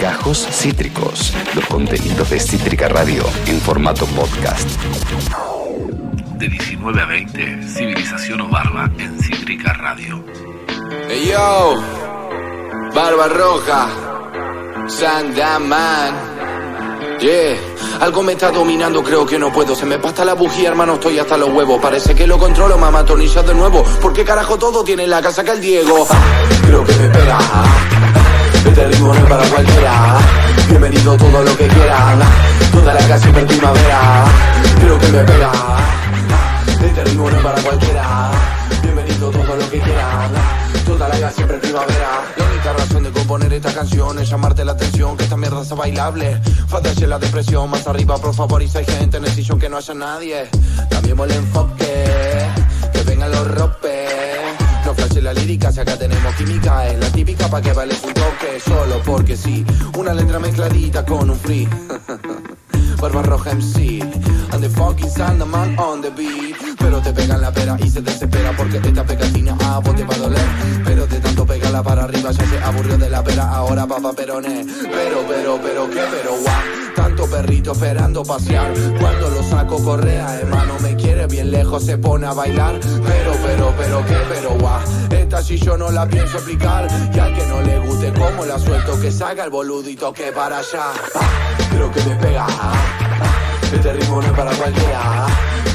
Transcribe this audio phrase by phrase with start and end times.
[0.00, 4.68] Gajos Cítricos, los contenidos de Cítrica Radio en formato podcast.
[6.36, 10.22] De 19 a 20, Civilización o Barba en Cítrica Radio.
[11.08, 11.82] Hey yo,
[12.94, 13.88] Barba Roja,
[14.88, 16.32] Sandaman.
[17.20, 17.56] Yeah,
[18.00, 19.74] algo me está dominando, creo que no puedo.
[19.76, 21.80] Se me pasta la bujía, hermano, estoy hasta los huevos.
[21.80, 23.84] Parece que lo controlo, mamá, atornillas de nuevo.
[24.00, 26.06] ¿Por qué carajo todo tiene la casa que el Diego?
[26.66, 27.38] Creo que me pega.
[28.64, 30.18] Este ritmo no es para cualquiera.
[30.68, 32.20] Bienvenido todo lo que quieran.
[32.72, 34.24] Toda la casa en primavera.
[34.80, 35.52] Creo que me pega.
[36.80, 38.30] Este ritmo no es para cualquiera.
[38.82, 40.30] Bienvenido todo lo que quieran.
[40.86, 42.22] Toda la casa siempre primavera.
[42.36, 45.16] La única razón de componer esta canción es llamarte la atención.
[45.16, 46.40] Que esta mierda sea bailable.
[46.68, 47.68] Fácese la depresión.
[47.68, 48.62] Más arriba, por favor.
[48.62, 50.48] Y si hay gente en el sillón que no haya nadie.
[50.88, 52.06] Cambiemos el enfoque.
[52.92, 54.01] Que vengan los ropes.
[55.22, 59.00] La lírica, si acá tenemos química Es la típica pa' que vale un toque Solo
[59.04, 59.64] porque sí,
[59.96, 61.68] una letra mezcladita con un free.
[63.00, 64.02] Barba roja MC
[64.52, 66.56] And the fucking Sandman on the beat.
[66.76, 70.14] Pero te pegan la pera y se desespera Porque esta pegatina a vos te va
[70.14, 70.46] a doler.
[70.84, 74.66] Pero de tanto pegarla para arriba Ya se aburrió de la pera, ahora papá peroné
[74.82, 76.00] Pero, pero, pero, ¿qué?
[76.10, 76.62] Pero guau.
[76.96, 78.72] Tanto perrito esperando pasear.
[79.00, 82.78] Cuando lo saco correa, hermano Me quiere bien lejos, se pone a bailar.
[82.80, 84.16] Pero, pero, pero, ¿qué?
[84.28, 84.72] Pero guau
[85.42, 86.86] si yo no la pienso explicar.
[87.14, 90.58] Y al que no le guste cómo la suelto Que salga el boludito que para
[90.58, 90.92] allá.
[91.70, 92.46] Creo que me pega.
[93.72, 95.26] Este ritmo no es para cualquiera.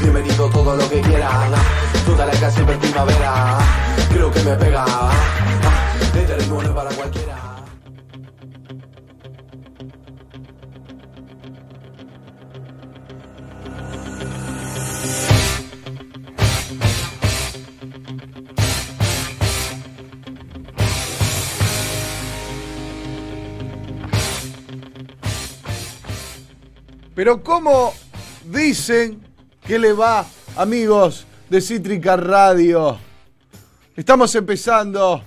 [0.01, 1.51] Bienvenido todo lo que quieran
[2.05, 3.57] Toda la casa siempre primavera.
[4.09, 4.85] Creo que me pega.
[6.15, 7.46] Este ritmo no es para cualquiera
[27.17, 27.95] Pero ¿cómo
[28.45, 29.19] dicen
[29.65, 30.23] que le va,
[30.55, 32.95] amigos de Cítrica Radio?
[33.95, 35.23] Estamos empezando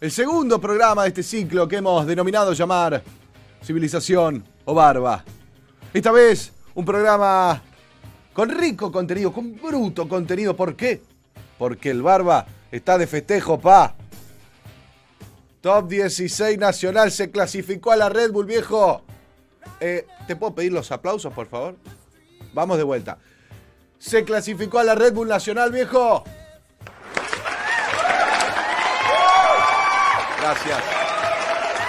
[0.00, 3.02] el segundo programa de este ciclo que hemos denominado llamar
[3.64, 5.24] Civilización o Barba.
[5.92, 7.64] Esta vez un programa
[8.32, 10.54] con rico contenido, con bruto contenido.
[10.54, 11.02] ¿Por qué?
[11.58, 13.96] Porque el Barba está de festejo, pa.
[15.62, 19.02] Top 16 Nacional se clasificó a la Red Bull, viejo.
[19.80, 21.76] Eh, ¿Te puedo pedir los aplausos, por favor?
[22.52, 23.18] Vamos de vuelta.
[23.98, 26.24] Se clasificó a la Red Bull Nacional, viejo.
[30.40, 30.78] Gracias.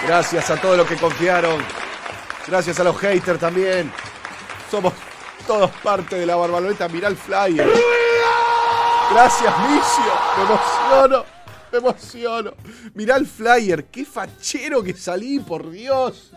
[0.06, 1.62] Gracias a todos los que confiaron.
[2.46, 3.92] Gracias a los haters también.
[4.70, 4.92] Somos
[5.46, 6.88] todos parte de la barbaloneta.
[6.88, 7.68] Mirá el flyer.
[9.12, 10.12] Gracias, Micio.
[10.36, 11.24] Me emociono.
[11.72, 12.52] Me emociono.
[12.94, 13.84] Mirá el flyer.
[13.86, 16.32] Qué fachero que salí, por Dios.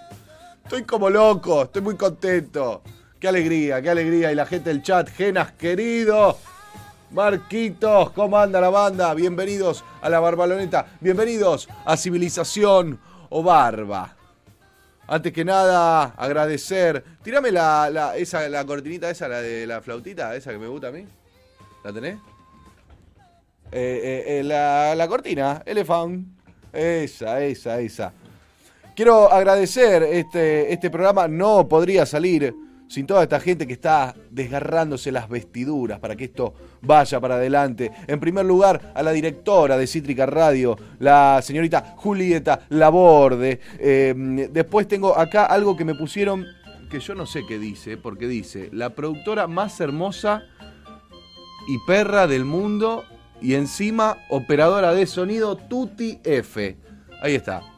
[0.74, 2.82] Estoy como loco, estoy muy contento.
[3.20, 4.32] Qué alegría, qué alegría.
[4.32, 6.40] Y la gente del chat, Genas querido.
[7.12, 9.14] Marquitos, ¿cómo anda la banda?
[9.14, 10.88] Bienvenidos a la Barbaloneta.
[11.00, 14.16] Bienvenidos a Civilización o Barba.
[15.06, 17.04] Antes que nada, agradecer.
[17.22, 20.92] Tírame la, esa, la cortinita esa, la de la flautita, esa que me gusta a
[20.92, 21.06] mí.
[21.84, 22.16] ¿La tenés?
[23.72, 26.26] Eh, eh, eh, la, la cortina, Elephant.
[26.74, 28.12] Esa, esa, esa.
[28.96, 31.28] Quiero agradecer este, este programa.
[31.28, 32.54] No podría salir
[32.88, 37.92] sin toda esta gente que está desgarrándose las vestiduras para que esto vaya para adelante.
[38.06, 43.60] En primer lugar, a la directora de Cítrica Radio, la señorita Julieta Laborde.
[43.80, 44.14] Eh,
[44.52, 46.46] después tengo acá algo que me pusieron
[46.92, 50.44] que yo no sé qué dice, porque dice, la productora más hermosa
[51.68, 53.06] y perra del mundo
[53.42, 56.78] y encima operadora de sonido Tuti F.
[57.24, 57.73] Ahí está.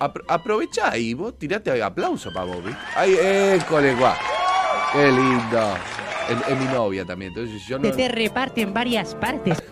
[0.00, 2.56] Apro aprovechá y vos tirate aplauso para vos.
[2.96, 4.14] Ahí, école, guau.
[4.92, 5.74] Qué lindo.
[6.48, 7.90] Es, mi novia también, entonces yo no...
[7.90, 9.62] Te reparte en varias partes.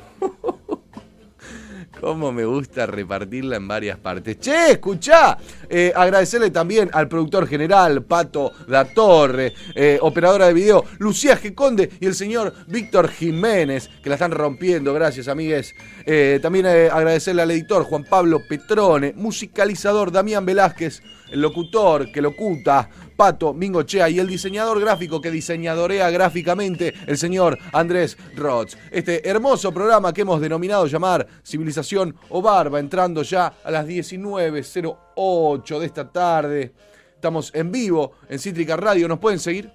[2.01, 4.39] Cómo me gusta repartirla en varias partes.
[4.39, 5.37] Che, escuchá.
[5.69, 11.55] Eh, agradecerle también al productor general, Pato Da Torre, eh, operadora de video, Lucía G.
[11.55, 14.95] Conde y el señor Víctor Jiménez, que la están rompiendo.
[14.95, 15.75] Gracias, amigues.
[16.06, 22.89] Eh, también agradecerle al editor Juan Pablo Petrone, musicalizador Damián Velázquez, el locutor que locuta,
[23.19, 28.79] Pato Mingochea y el diseñador gráfico que diseñadorea gráficamente, el señor Andrés Rods.
[28.93, 35.79] Este hermoso programa que hemos denominado llamar Civilización o Barba, entrando ya a las 19.08
[35.81, 36.73] de esta tarde.
[37.12, 39.73] Estamos en vivo en Cítrica Radio, ¿nos pueden seguir?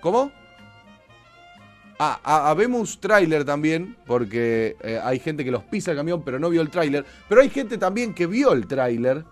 [0.00, 0.30] ¿Cómo?
[1.98, 2.20] Ah,
[2.50, 6.62] habemos tráiler también, porque eh, hay gente que los pisa el camión pero no vio
[6.62, 7.04] el tráiler.
[7.28, 9.24] Pero hay gente también que vio el tráiler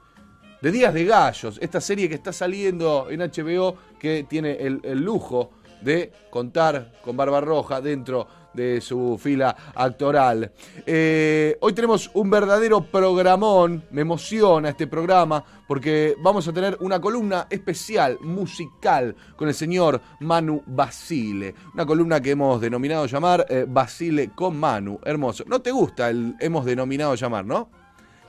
[0.64, 5.50] de Días de Gallos, esta serie que está saliendo en HBO que tiene el, lujo
[5.82, 10.52] de contar con Barbarroja dentro de su fila actoral.
[10.87, 16.99] Eh, hoy tenemos un verdadero programón, me emociona este programa porque vamos a tener una
[16.99, 21.55] columna especial, musical, con el señor Manu Basile.
[21.75, 24.99] Una columna que hemos denominado llamar eh, Basile con Manu.
[25.05, 25.44] Hermoso.
[25.46, 27.84] ¿No te gusta el hemos denominado llamar, no?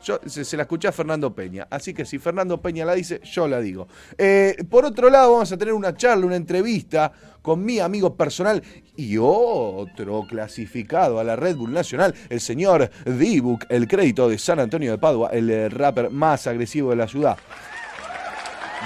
[0.06, 1.68] Yo, se, la escuché a Fernando Peña.
[1.68, 3.88] Así que si Fernando Peña la dice, yo la digo.
[4.20, 7.12] Eh, por otro lado, vamos a tener una charla, una entrevista
[7.42, 8.62] con mi amigo personal
[8.96, 14.60] y otro clasificado a la Red Bull Nacional, el señor D-Book, el crédito de San
[14.60, 17.38] Antonio de Padua, el eh, rapper más agresivo de la ciudad.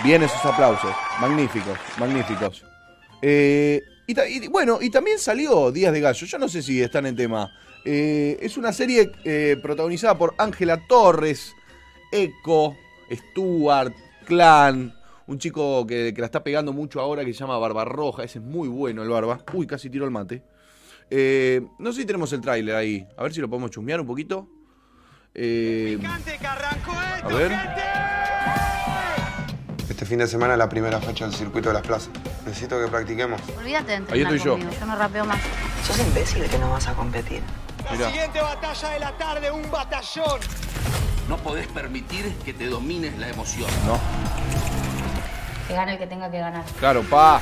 [0.04, 0.96] Vienen esos aplausos.
[1.20, 2.64] Magníficos, magníficos.
[3.22, 6.26] Eh, y, bueno, y también salió Días de Gallo.
[6.26, 7.52] Yo no sé si están en tema.
[7.86, 11.56] Eh, es una serie eh, protagonizada por Ángela Torres,
[12.12, 12.76] Eco,
[13.12, 13.94] Stuart,
[14.26, 14.94] Clan,
[15.28, 18.24] un chico que, la está pegando mucho ahora que se llama Barbarroja.
[18.24, 19.44] Ese es muy bueno el Barba.
[19.54, 20.44] Uy, casi tiró el mate.
[21.10, 23.08] Eh, no sé si tenemos el tráiler ahí.
[23.18, 24.48] A ver si lo podemos chusmear un poquito.
[25.36, 27.52] a ver.
[29.90, 32.10] Este fin de semana es la primera fecha del circuito de las plazas.
[32.46, 33.42] Necesito que practiquemos.
[33.58, 34.70] Olvídate de Ahí entrenar estoy yo.
[34.80, 35.42] yo no rapeo más.
[35.84, 37.42] Sos imbécil que no vas a competir.
[37.92, 38.08] Mirá.
[38.10, 40.40] Siguiente batalla de la tarde, un batallón.
[41.28, 43.70] No podés permitir que te domines la emoción.
[43.86, 44.00] No,
[45.68, 46.64] Que gane el que tenga que ganar.
[46.80, 47.42] claro, pa.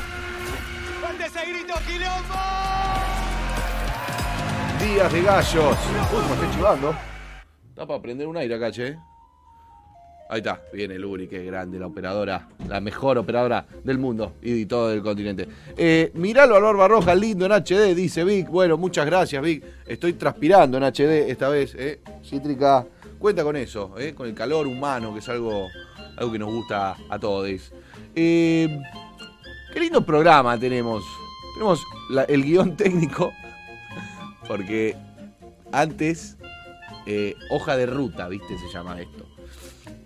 [1.01, 2.35] ¡Fuerte ese grito, quilombo!
[4.79, 5.77] Días de gallos.
[6.13, 6.95] Uy, me estoy chivando.
[7.69, 8.97] Está para prender un aire acá, che.
[10.29, 14.65] Ahí está, viene Luri, qué grande, la operadora, la mejor operadora del mundo y de
[14.65, 15.47] todo el continente.
[15.77, 18.49] Eh, miralo al Barba Roja, lindo en HD, dice Vic.
[18.49, 19.63] Bueno, muchas gracias, Vic.
[19.85, 22.01] Estoy transpirando en HD esta vez, ¿eh?
[22.25, 22.85] Cítrica,
[23.17, 24.13] cuenta con eso, ¿eh?
[24.13, 25.67] con el calor humano, que es algo,
[26.17, 27.71] algo que nos gusta a todos.
[28.13, 28.81] Eh,
[29.73, 31.03] qué lindo programa tenemos.
[31.53, 31.81] Tenemos
[32.27, 33.31] el guion técnico,
[34.47, 34.95] porque
[35.71, 36.37] antes,
[37.05, 38.57] eh, hoja de ruta, ¿viste?
[38.57, 39.26] Se llama esto.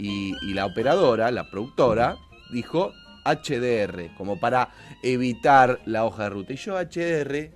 [0.02, 2.18] Y, la operadora, la productora,
[2.52, 2.92] dijo
[3.24, 4.70] HDR, como para
[5.04, 6.54] evitar la hoja de ruta.
[6.54, 7.52] Y yo HDR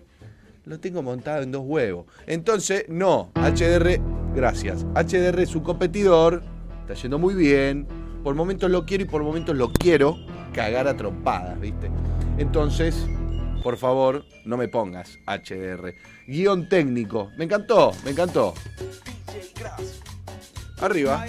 [0.66, 2.06] lo tengo montado en dos huevos.
[2.28, 4.00] Entonces, no, HDR,
[4.36, 4.86] gracias.
[4.94, 6.44] HDR es un competidor,
[6.82, 7.88] está yendo muy bien.
[8.24, 10.16] Por momentos lo quiero y por momentos lo quiero
[10.54, 11.90] cagar a trompadas, ¿viste?
[12.38, 13.08] Entonces,
[13.64, 15.96] por favor, no me pongas HDR.
[16.28, 17.32] Guión técnico.
[17.38, 18.54] Me encantó, me encantó.
[20.82, 21.26] Arriba.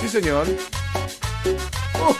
[0.00, 0.46] Sí, señor.
[1.94, 2.14] Uh.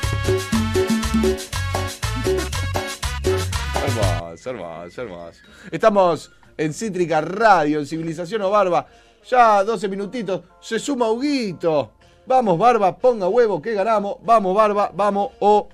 [4.45, 5.41] Hermoso, hermoso.
[5.71, 8.87] Estamos en Cítrica Radio, en Civilización o Barba.
[9.29, 10.43] Ya 12 minutitos.
[10.61, 11.93] Se suma Huguito.
[12.27, 14.17] Vamos, Barba, ponga huevo, que ganamos.
[14.23, 15.69] Vamos, Barba, vamos, o.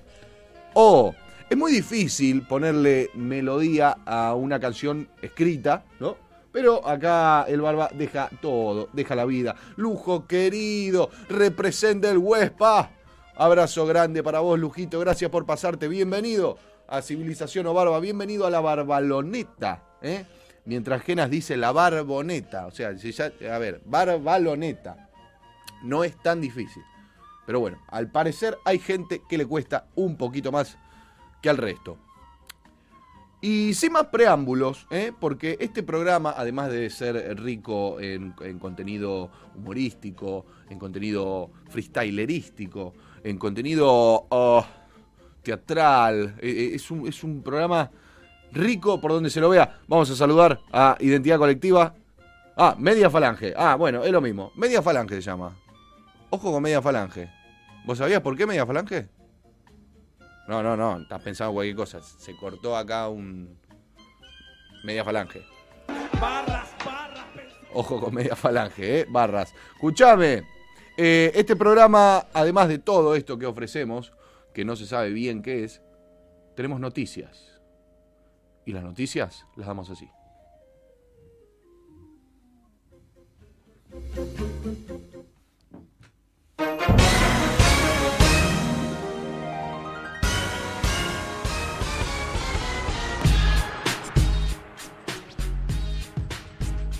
[0.73, 1.15] O.
[1.49, 6.28] Es muy difícil ponerle melodía a una canción escrita, ¿no?
[6.51, 9.55] Pero acá el Barba deja todo, deja la vida.
[9.75, 12.91] Lujo querido, representa el Huespa.
[13.35, 14.99] Abrazo grande para vos, Lujito.
[14.99, 15.87] Gracias por pasarte.
[15.87, 16.57] Bienvenido
[16.87, 17.99] a Civilización o Barba.
[17.99, 19.83] Bienvenido a la Barbaloneta.
[20.01, 20.25] ¿eh?
[20.65, 22.65] Mientras Genas dice la Barboneta.
[22.65, 25.09] O sea, si ya- a ver, Barbaloneta.
[25.83, 26.83] No es tan difícil.
[27.45, 30.77] Pero bueno, al parecer hay gente que le cuesta un poquito más
[31.41, 31.97] que al resto.
[33.41, 35.13] Y sin más preámbulos, ¿eh?
[35.17, 42.93] porque este programa, además de ser rico en, en contenido humorístico, en contenido freestylerístico,
[43.23, 44.65] en contenido oh,
[45.41, 47.89] teatral, eh, eh, es, un, es un programa
[48.51, 49.79] rico por donde se lo vea.
[49.87, 51.93] Vamos a saludar a Identidad Colectiva.
[52.57, 53.53] Ah, Media Falange.
[53.55, 54.51] Ah, bueno, es lo mismo.
[54.55, 55.55] Media Falange se llama.
[56.29, 57.29] Ojo con Media Falange.
[57.85, 59.07] ¿Vos sabías por qué Media Falange?
[60.49, 62.01] No, no, no, estás pensando cualquier cosa.
[62.01, 63.55] Se cortó acá un.
[64.83, 65.45] Media falange.
[67.71, 69.05] Ojo con media falange, ¿eh?
[69.07, 69.53] Barras.
[69.75, 70.41] Escuchame.
[70.97, 74.11] eh, este programa, además de todo esto que ofrecemos,
[74.51, 75.83] que no se sabe bien qué es,
[76.55, 77.61] tenemos noticias.
[78.65, 80.09] Y las noticias las damos así.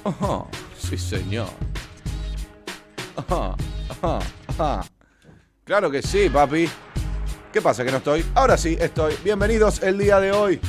[0.04, 0.46] Ajá,
[0.78, 1.50] sí señor.
[3.16, 3.56] Ajá,
[3.90, 4.82] ajá, ajá.
[5.64, 6.70] Claro que sí, papi.
[7.52, 8.26] ¿Qué pasa que no estoy?
[8.36, 9.14] Ahora sí, estoy.
[9.24, 10.60] Bienvenidos el día de hoy.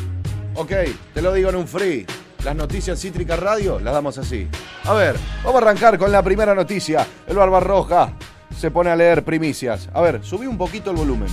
[0.55, 0.73] Ok,
[1.15, 2.07] te lo digo en un free.
[2.45, 4.49] Las noticias Cítrica Radio las damos así.
[4.85, 7.07] A ver, vamos a arrancar con la primera noticia.
[7.27, 8.15] El Barbarroja
[8.59, 9.89] se pone a leer primicias.
[9.93, 11.29] A ver, subí un poquito el volumen.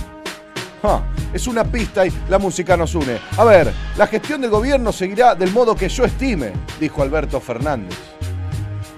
[0.82, 3.18] Ah, es una pista y la música nos une.
[3.36, 7.98] A ver, la gestión del gobierno seguirá del modo que yo estime, dijo Alberto Fernández.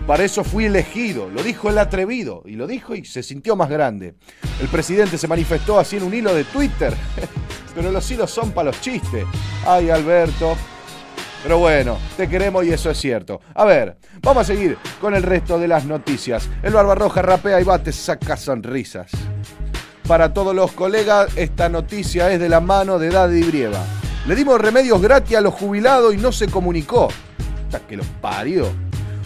[0.06, 3.70] Para eso fui elegido, lo dijo el atrevido, y lo dijo y se sintió más
[3.70, 4.14] grande.
[4.60, 6.94] El presidente se manifestó así en un hilo de Twitter,
[7.74, 9.24] pero los hilos son para los chistes.
[9.66, 10.56] Ay, Alberto.
[11.42, 13.40] Pero bueno, te queremos y eso es cierto.
[13.54, 16.48] A ver, vamos a seguir con el resto de las noticias.
[16.62, 19.10] El Barbarroja rapea y bate, saca sonrisas.
[20.10, 23.78] Para todos los colegas, esta noticia es de la mano de Daddy Brieva.
[24.26, 27.06] Le dimos remedios gratis a los jubilados y no se comunicó.
[27.66, 28.66] Hasta que los parió.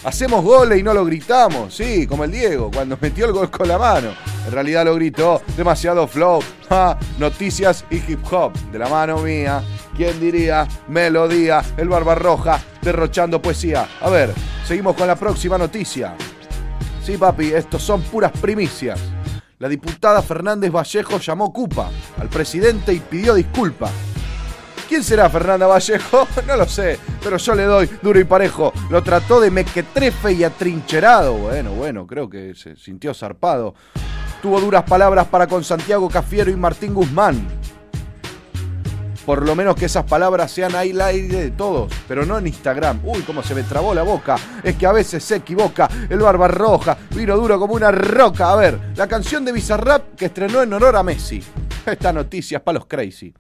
[0.05, 3.67] Hacemos goles y no lo gritamos, sí, como el Diego, cuando metió el gol con
[3.67, 4.11] la mano.
[4.47, 6.43] En realidad lo gritó, demasiado flow.
[7.19, 9.63] Noticias y hip hop, de la mano mía.
[9.97, 10.69] ¿Quién diría?
[10.89, 13.89] Melodía, el Barbarroja, derrochando poesía.
[14.03, 14.35] A ver,
[14.67, 16.15] seguimos con la próxima noticia.
[17.03, 19.14] Sí, papi, estos son puras primicias.
[19.65, 21.89] La diputada Fernández Vallejo llamó Cupa
[22.21, 23.91] al presidente y pidió disculpas.
[24.87, 26.29] ¿Quién será Fernanda Vallejo?
[26.47, 28.75] No lo sé, pero yo le doy duro y parejo.
[28.91, 31.33] Lo trató de mequetrefe y atrincherado.
[31.39, 33.75] Bueno, bueno, creo que se sintió zarpado.
[34.43, 37.49] Tuvo duras palabras para con Santiago Cafiero y Martín Guzmán.
[39.27, 43.01] Por lo menos que esas palabras sean al aire de todos, pero no en Instagram.
[43.05, 44.37] Uy, cómo se me trabó la boca.
[44.63, 45.89] Es que a veces se equivoca.
[46.11, 48.51] El barba roja, vino duro como una roca.
[48.53, 51.43] A ver, la canción de Bizarrap que estrenó en honor a Messi.
[51.87, 53.33] Esta noticia es para los crazy.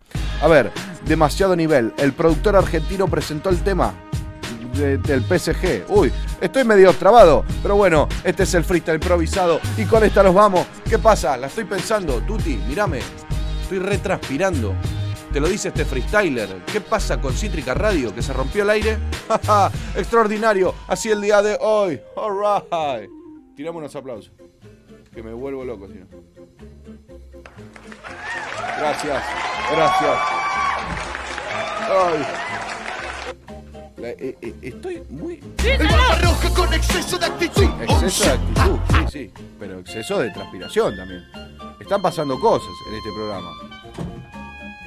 [0.42, 0.70] A ver,
[1.06, 1.92] demasiado nivel.
[1.98, 3.92] El productor argentino presentó el tema
[4.74, 5.84] de- del PSG.
[5.88, 6.10] Uy,
[6.40, 10.66] estoy medio trabado, pero bueno, este es el freestyle improvisado y con esta nos vamos.
[10.88, 11.36] ¿Qué pasa?
[11.36, 12.20] La estoy pensando.
[12.22, 13.00] Tuti, mírame.
[13.62, 14.74] Estoy retranspirando.
[15.34, 16.62] Te lo dice este freestyler.
[16.72, 18.14] ¿Qué pasa con Cítrica Radio?
[18.14, 18.98] ¿Que se rompió el aire?
[19.46, 20.72] ¡Ja, Extraordinario.
[20.86, 22.00] Así el día de hoy.
[22.16, 23.10] Alright.
[23.56, 24.30] Tiramos unos aplausos.
[25.12, 26.06] Que me vuelvo loco, si no.
[28.78, 29.24] Gracias.
[29.72, 30.18] Gracias.
[31.90, 32.26] Ay.
[33.96, 35.42] La- eh, eh, estoy muy.
[35.64, 37.64] El Barbarroja con exceso de actitud.
[37.82, 39.32] Exceso de actitud, sí, sí.
[39.58, 41.24] Pero exceso de transpiración también.
[41.80, 43.50] Están pasando cosas en este programa.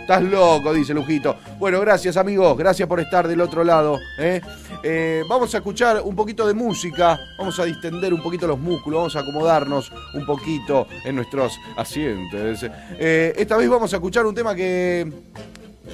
[0.08, 1.36] Estás loco, dice Lujito.
[1.60, 4.00] Bueno, gracias amigos, gracias por estar del otro lado.
[4.18, 4.40] ¿eh?
[4.82, 9.00] Eh, vamos a escuchar un poquito de música, vamos a distender un poquito los músculos,
[9.00, 12.70] vamos a acomodarnos un poquito en nuestros asientos.
[12.98, 15.12] Eh, esta vez vamos a escuchar un tema que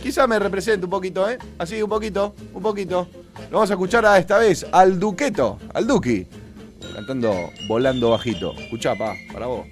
[0.03, 1.39] quizá me represente un poquito, ¿eh?
[1.57, 3.07] Así, un poquito, un poquito.
[3.49, 6.27] Lo vamos a escuchar a esta vez al Duqueto, al Duki,
[6.93, 8.53] cantando Volando Bajito.
[8.59, 9.65] Escuchá, pa, para vos.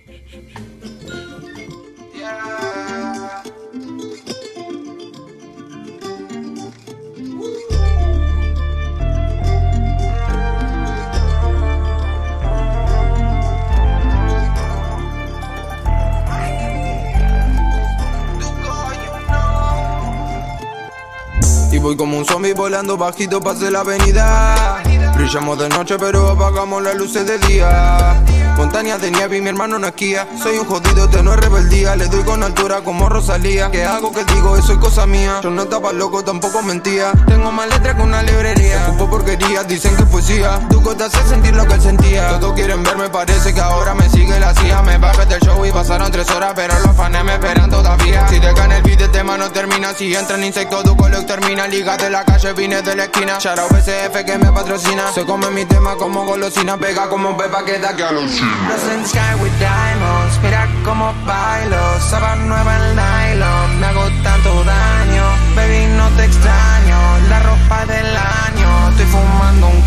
[21.92, 24.82] Voy como un zombie volando bajito pase la avenida.
[25.16, 28.16] Brillamos de noche pero apagamos las luces de día
[28.62, 30.28] Montañas de nieve y mi hermano no esquía.
[30.38, 33.72] Soy un jodido, te no es rebeldía Le doy con altura como Rosalía.
[33.72, 34.56] ¿Qué hago que digo?
[34.56, 35.40] Eso es cosa mía.
[35.42, 37.12] Yo no estaba loco, tampoco mentía.
[37.26, 38.86] Tengo más letras que una librería.
[38.90, 40.60] Ocupo porquerías, dicen que es poesía.
[40.70, 42.40] Tu te hace sentir lo que él sentía.
[42.40, 44.84] Todos quieren verme, parece que ahora me sigue la CIA.
[44.84, 48.28] Me bajé del show y pasaron tres horas Pero los fans me esperan todavía.
[48.28, 49.92] Si dejan el beat el tema no termina.
[49.96, 51.66] Si entran insectos tu color termina.
[51.66, 53.34] Liga de la calle, vine de la esquina.
[53.34, 55.12] Out BCF que me patrocina.
[55.12, 56.78] Se come mi tema como golosina.
[56.78, 61.14] Pega como pepa que da que alucina Los in the sky with diamonds Mira cómo
[61.26, 62.00] bailo.
[62.10, 65.26] Saba nueva el nylon Me hago tanto daño.
[65.56, 68.90] Baby no te extraño La ropa del año.
[68.90, 69.81] Estoy fumando un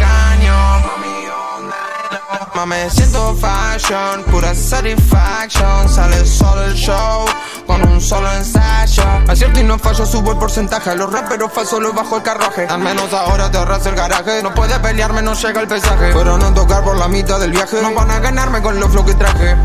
[2.67, 5.87] Me siento fashion, pura satisfaction.
[5.87, 7.27] Sale solo el show,
[7.67, 9.03] con un solo ensayo.
[9.29, 10.97] Acierto y no fallo, subo el porcentaje.
[10.97, 12.67] Los raperos falsos los bajo el carruaje.
[12.67, 14.43] Al menos ahora te ahorras el garaje.
[14.43, 16.13] No puedes pelearme, no llega el pesaje.
[16.15, 17.83] Pero no tocar por la mitad del viaje.
[17.83, 19.57] No van a ganarme con los flow que traje.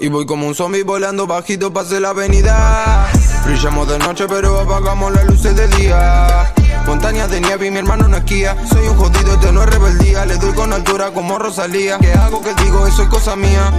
[0.00, 3.08] Y voy como un zombie volando bajito pase la avenida.
[3.46, 6.52] Brillamos de noche pero apagamos las luces de día
[6.86, 8.56] Montañas de nieve y mi hermano no esquía.
[8.66, 10.26] Soy un jodido, este no es rebeldía.
[10.26, 11.98] Le doy con altura como Rosalía.
[11.98, 12.86] ¿Qué hago que digo?
[12.86, 13.72] Eso es cosa mía.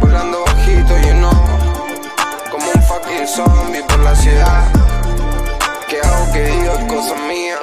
[0.00, 1.30] Volando bajito, you know.
[2.50, 4.72] Como un fucking zombie por la ciudad.
[5.88, 6.72] ¿Qué hago que digo?
[6.72, 7.58] Es cosa mía.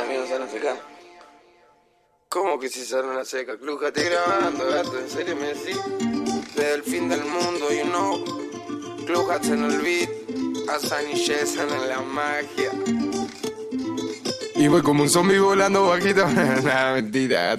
[2.29, 3.53] ¿Cómo que si sale una seca?
[3.93, 5.79] Te grabando, gato, ¿en serio me decís?
[6.55, 9.05] Desde el fin del mundo, you know.
[9.05, 10.09] Clujas en el beat.
[10.69, 12.71] Asan y Shesan en la magia
[14.65, 16.27] y voy como un zombie volando bajito.
[16.63, 17.55] Nada, mentira.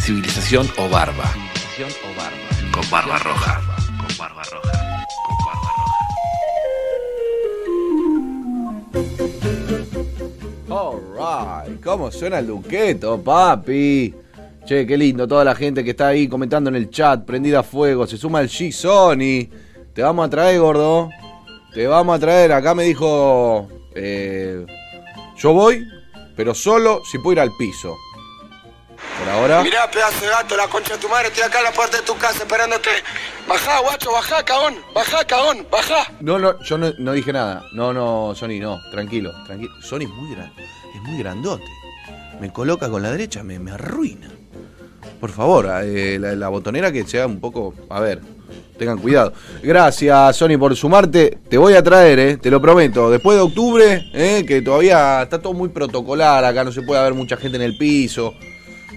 [0.00, 1.26] Civilización o barba.
[1.76, 2.48] Civilización o barba.
[2.72, 3.60] Con barba roja.
[4.00, 5.06] Con barba roja.
[5.28, 5.70] Con barba
[10.66, 11.22] roja.
[11.68, 14.12] Alright, ¿cómo suena el duqueto, papi?
[14.66, 17.62] Che, qué lindo, toda la gente que está ahí comentando en el chat, prendida a
[17.62, 19.67] fuego, se suma el G-Sony.
[19.98, 21.10] Te vamos a traer, gordo.
[21.74, 23.66] Te vamos a traer, acá me dijo.
[23.96, 24.64] eh,
[25.36, 25.84] yo voy,
[26.36, 27.96] pero solo si puedo ir al piso.
[29.18, 29.60] Por ahora.
[29.64, 32.04] Mirá, pedazo de gato, la concha de tu madre, estoy acá en la puerta de
[32.04, 32.90] tu casa esperándote.
[33.48, 36.12] Bajá, guacho, bajá, cagón, bajá, cagón, bajá.
[36.20, 37.64] No, no, yo no, no dije nada.
[37.72, 39.72] No, no, Sony, no, tranquilo, tranquilo.
[39.82, 40.62] Sony es muy grande,
[40.94, 41.66] es muy grandote.
[42.38, 44.30] Me coloca con la derecha, me, me arruina.
[45.18, 47.74] Por favor, eh, la, la botonera que sea un poco.
[47.90, 48.20] A ver,
[48.78, 49.32] tengan cuidado.
[49.62, 51.38] Gracias, Sony, por sumarte.
[51.48, 53.10] Te voy a traer, eh, te lo prometo.
[53.10, 57.14] Después de octubre, eh, que todavía está todo muy protocolar acá, no se puede ver
[57.14, 58.34] mucha gente en el piso.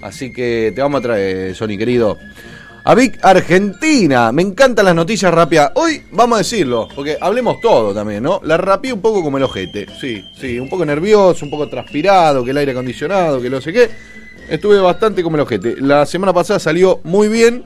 [0.02, 2.16] Así que te vamos a traer, Sony, querido.
[2.84, 5.70] A Vic Argentina, me encantan las noticias rápidas.
[5.76, 8.40] Hoy vamos a decirlo, porque hablemos todo también, ¿no?
[8.42, 12.44] La rapía un poco como el ojete, sí, sí, un poco nervioso, un poco transpirado,
[12.44, 13.88] que el aire acondicionado, que no sé qué.
[14.50, 15.76] Estuve bastante como el ojete.
[15.78, 17.64] La semana pasada salió muy bien,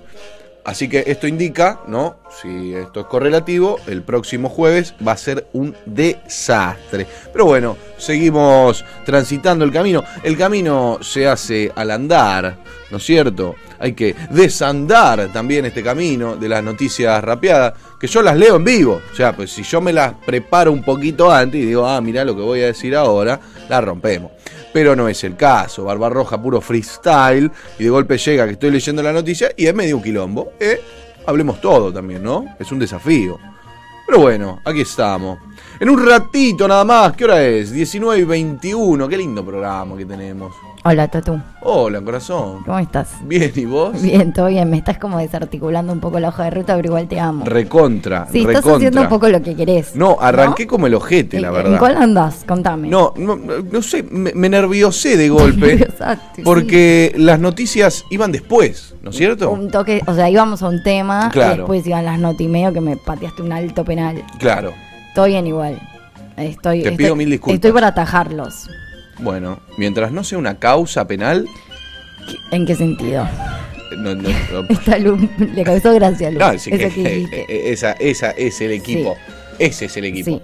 [0.67, 2.17] así que esto indica, ¿no?
[2.43, 7.07] Si esto es correlativo, el próximo jueves va a ser un desastre.
[7.33, 10.03] Pero bueno, seguimos transitando el camino.
[10.25, 12.59] El camino se hace al andar,
[12.91, 13.55] ¿no es cierto?
[13.79, 18.65] Hay que desandar también este camino de las noticias rapeadas, que yo las leo en
[18.65, 19.01] vivo.
[19.13, 22.25] O sea, pues si yo me las preparo un poquito antes y digo, ah, mirá
[22.25, 24.33] lo que voy a decir ahora, la rompemos.
[24.77, 25.85] Pero no es el caso.
[25.85, 27.51] Barbarroja puro freestyle.
[27.79, 30.53] Y de golpe llega que estoy leyendo la noticia y es medio un quilombo.
[30.61, 30.79] Eh,
[31.25, 32.45] hablemos todo también, ¿no?
[32.59, 33.39] Es un desafío.
[34.07, 35.39] Pero bueno, aquí estamos.
[35.79, 37.71] En un ratito nada más, ¿qué hora es?
[37.71, 39.09] 19 y 21.
[39.09, 40.53] Qué lindo programa que tenemos.
[40.85, 41.39] Hola, Tatu.
[41.63, 42.63] Hola, corazón.
[42.65, 43.11] ¿Cómo estás?
[43.25, 44.01] Bien, ¿y vos?
[44.01, 44.71] Bien, todo bien.
[44.71, 47.45] Me estás como desarticulando un poco la hoja de ruta, pero igual te amo.
[47.45, 48.27] Recontra.
[48.31, 48.59] Sí, recontra.
[48.61, 49.95] estás haciendo un poco lo que querés.
[49.97, 51.73] No, arranqué como el ojete, la ¿En- verdad.
[51.73, 52.45] ¿En cuál andás?
[52.47, 52.89] Contame.
[52.89, 55.87] No, no, no sé, me, me nerviosé de golpe.
[56.45, 59.51] Porque las noticias iban después, ¿no es cierto?
[59.51, 61.53] Un toque, o sea, íbamos a un tema Claro.
[61.55, 64.23] y después iban las notimeo que me pateaste un alto penal.
[64.39, 64.73] Claro.
[65.17, 65.81] Todo bien igual.
[66.37, 67.55] Estoy, Te estoy- pido mil disculpas.
[67.57, 68.69] Estoy para atajarlos.
[69.19, 71.47] Bueno, mientras no sea una causa penal.
[72.53, 73.27] ¿En qué sentido?
[73.99, 74.67] No, no, no.
[74.69, 76.39] Esta Lu, le causó gracia a Lu.
[76.39, 79.17] No, sí Eso que- que esa, esa es el equipo.
[79.59, 80.31] Ese es el equipo.
[80.31, 80.43] Sí.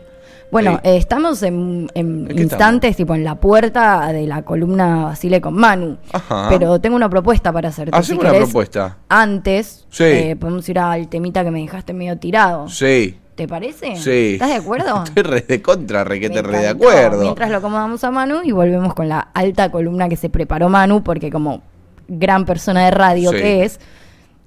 [0.51, 5.41] Bueno, eh, estamos en, en ¿En instantes, tipo en la puerta de la columna Basile
[5.41, 5.97] con Manu.
[6.13, 6.47] Ajá.
[6.51, 7.97] Pero tengo una propuesta para hacerte.
[7.97, 8.99] Haceme si una propuesta.
[9.09, 10.05] Antes, Sí.
[10.05, 12.69] eh, podemos ir al temita que me dejaste medio tirado.
[12.69, 13.19] Sí.
[13.35, 13.97] ¿Te parece?
[13.97, 14.35] Sí.
[14.35, 15.05] ¿Estás de acuerdo?
[15.05, 17.23] Estoy re de contra, re que te re de acuerdo.
[17.23, 21.03] Mientras lo acomodamos a Manu y volvemos con la alta columna que se preparó Manu,
[21.03, 21.63] porque como
[22.09, 23.37] gran persona de radio Sí.
[23.37, 23.81] que es,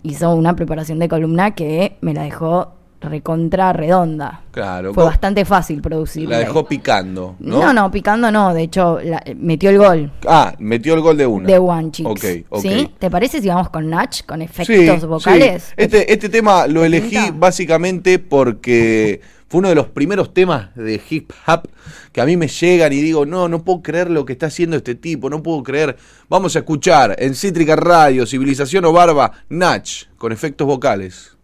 [0.03, 2.73] hizo una preparación de columna que me la dejó
[3.05, 4.41] recontra redonda.
[4.51, 4.93] Claro.
[4.93, 6.37] Fue bastante fácil producirla.
[6.37, 7.59] La dejó picando, ¿no?
[7.61, 7.73] ¿no?
[7.73, 11.47] no, picando no, de hecho la- metió el gol Ah, metió el gol de una.
[11.47, 12.09] de One Chicks.
[12.09, 12.61] Ok, ok.
[12.61, 12.91] ¿Sí?
[12.99, 15.63] ¿Te parece si vamos con Natch, con Sí, efectos vocales?
[15.63, 15.73] sí.
[15.77, 17.33] Este, este tema lo elegí pinta?
[17.37, 21.67] básicamente porque fue uno de los primeros temas de hip hop
[22.11, 24.77] que a mí me llegan y digo, no, no puedo creer lo que está haciendo
[24.77, 25.97] este tipo, no puedo creer.
[26.29, 31.34] Vamos a escuchar en Cítrica Radio, Civilización o Barba, Natch, con efectos vocales.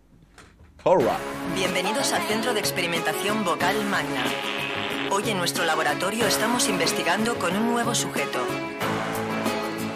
[0.84, 1.14] All right.
[1.54, 4.24] Bienvenidos al Centro de Experimentación Vocal Magna.
[5.12, 8.40] Hoy en nuestro laboratorio estamos investigando con un nuevo sujeto.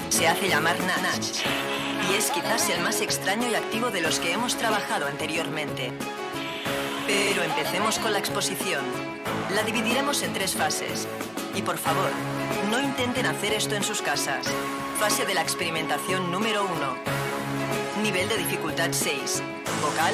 [0.09, 1.25] Se hace llamar Nanach
[2.07, 5.91] y es quizás el más extraño y activo de los que hemos trabajado anteriormente.
[7.07, 8.85] Pero empecemos con la exposición.
[9.55, 11.07] La dividiremos en tres fases.
[11.55, 12.11] Y por favor,
[12.69, 14.45] no intenten hacer esto en sus casas.
[14.99, 18.03] Fase de la experimentación número 1.
[18.03, 19.41] Nivel de dificultad 6.
[19.81, 20.13] Vocal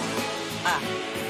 [0.63, 1.20] A.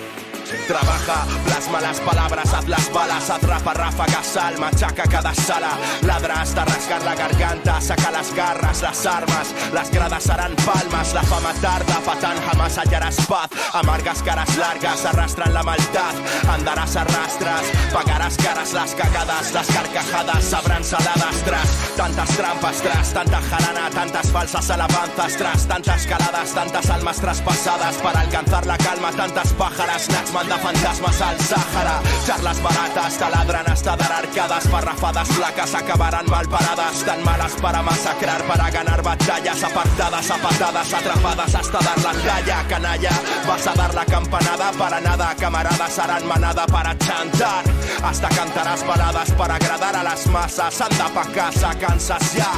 [0.68, 6.66] Trabaja, plasma las palabras, haz las balas, atrapa ráfagas, sal, machaca cada sala, ladra hasta
[6.66, 12.00] rasgar la garganta, saca las garras, las armas, las gradas harán palmas, la fama tarda,
[12.06, 16.16] patán jamás hallarás paz, amargas caras largas arrastran la maldad,
[16.50, 21.70] andarás arrastras, pagarás caras las cagadas, las carcajadas sabrán saladas tras.
[21.96, 25.68] Tantas trampas, tras tanta jarana, tantas falsas alabanzas, tras.
[25.68, 31.40] Tantas caladas, tantas almas traspasadas para alcanzar la calma, tantas pájaras, Nach manda fantasmas al
[31.40, 37.84] Sáhara, charlas baratas, taladran hasta dar arcadas, parrafadas flacas acabarán mal paradas, tan malas para
[37.84, 43.12] masacrar, para ganar batallas, apartadas a patadas, atrapadas hasta dar la talla, canalla,
[43.48, 47.64] vas a dar la campanada, para nada, camaradas harán manada para chantar,
[48.04, 52.52] hasta cantarás baladas para agradar a las masas, anda pa' casa, cansas ya.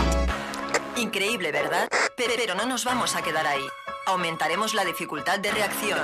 [0.95, 1.89] Increíble, ¿verdad?
[2.15, 3.82] Pero no nos vamos a quedar ahí.
[4.05, 5.99] Aumentaremos la dificultad de reacción.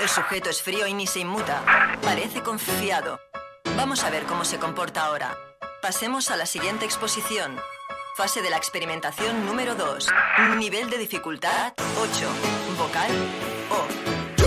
[0.00, 1.62] El sujeto es frío y ni se inmuta.
[2.02, 3.20] Parece confiado.
[3.74, 5.36] Vamos a ver cómo se comporta ahora.
[5.80, 7.58] Pasemos a la siguiente exposición.
[8.16, 10.08] Fase de la experimentación número 2.
[10.58, 12.28] Nivel de dificultad 8.
[12.76, 13.10] Vocal
[13.70, 14.01] O.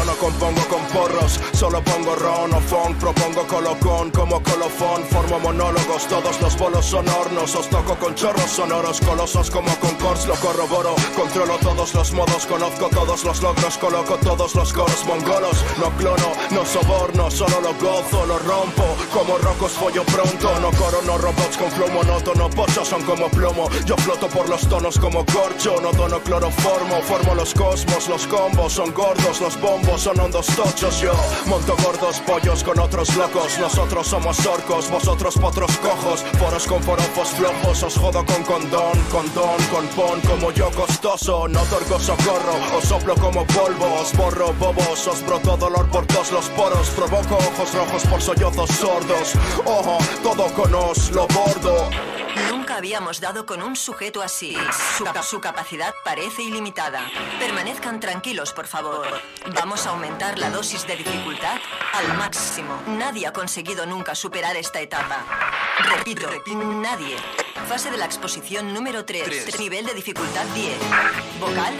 [0.05, 6.07] No compongo con porros, solo pongo ron o funk, propongo colocón como colofón, formo monólogos,
[6.07, 10.93] todos los bolos son hornos, os toco con chorros sonoros, colosos como concors, lo corroboro,
[11.15, 16.31] controlo todos los modos, conozco todos los logros, coloco todos los coros mongolos, no clono,
[16.51, 21.57] no soborno, solo lo gozo, lo rompo, como rocos follo pronto, no coro, no robots
[21.57, 25.91] con flow monótono, pochos son como plomo, yo floto por los tonos como corcho, no
[25.93, 31.13] dono cloroformo, formo los cosmos, los combos, son gordos, los bombos, son hondos tochos yo
[31.45, 33.57] Monto gordos pollos con otros locos.
[33.59, 36.23] Nosotros somos orcos, vosotros potros cojos.
[36.39, 41.61] Foros con forofos flojos Os jodo con condón, condón, con pon Como yo costoso, no
[41.61, 46.49] otorgo socorro Os soplo como polvo, os borro bobos Os broto dolor por todos los
[46.49, 46.89] poros.
[46.89, 49.33] Provoco ojos rojos por sollozos sordos.
[49.65, 51.89] Ojo, todo con os lo bordo
[52.75, 54.53] Nunca habíamos dado con un sujeto así.
[54.97, 57.09] Su, su, capacidad parece ilimitada.
[57.39, 59.07] Permanezcan tranquilos, por favor.
[59.53, 61.57] Vamos a aumentar la dosis de dificultad
[61.93, 62.77] al máximo.
[62.85, 65.23] Nadie ha conseguido nunca superar esta etapa.
[65.95, 66.27] Repito,
[66.81, 67.15] nadie.
[67.69, 69.57] Fase de la exposición número 3.
[69.57, 70.77] Nivel de dificultad 10.
[71.39, 71.73] Vocal.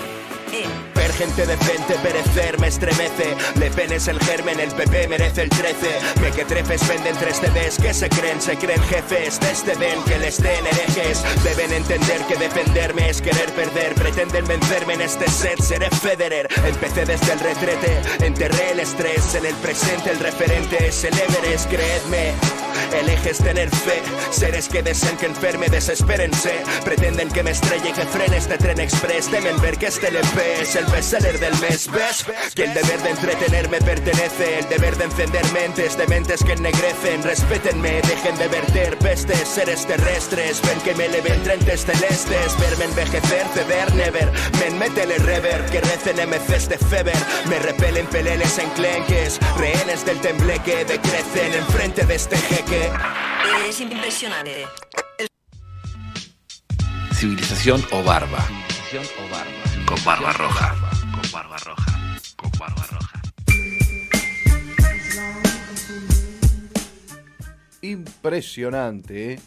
[0.95, 3.36] Ver gente decente, perecer, me estremece.
[3.60, 5.75] Le Pen es el germen, el PP merece el 13.
[6.21, 9.39] Me que trefes venden 3 CDs, que se creen, se creen jefes.
[9.39, 11.23] Desde ven que les den herejes.
[11.43, 13.95] Deben entender que defenderme es querer perder.
[13.95, 16.47] Pretenden vencerme en este set, seré Federer.
[16.65, 19.36] Empecé desde el retrete, enterré el estrés.
[19.36, 22.34] En el presente el referente es el Everest, creedme.
[22.99, 26.53] El eje es tener fe, seres que deseen que enferme, desespérense.
[26.84, 29.29] Pretenden que me estrelle y que frene este tren express.
[29.29, 32.26] Temen ver que este LP es el bestseller del mes, ¿ves?
[32.54, 37.24] Que el deber de entretenerme pertenece, el deber de encender mentes de mentes que ennegrecen.
[37.24, 40.62] Respétenme, dejen de verter pestes, seres terrestres.
[40.62, 44.32] Ven que me eleven trentes celestes, verme envejecer, ceder, never.
[44.60, 47.17] Men, métele rever, que recen MCs de feber.
[47.48, 52.91] Me repelen peleles enclenques, rehenes del tembleque decrecen enfrente de este jeque.
[53.67, 54.67] Es impresionante.
[57.13, 58.45] Civilización o barba.
[58.89, 59.64] Civilización o barba.
[59.88, 60.76] Con barba roja.
[61.13, 62.19] Con barba roja.
[62.36, 63.21] Con barba roja.
[67.82, 69.39] Impresionante, ¿eh?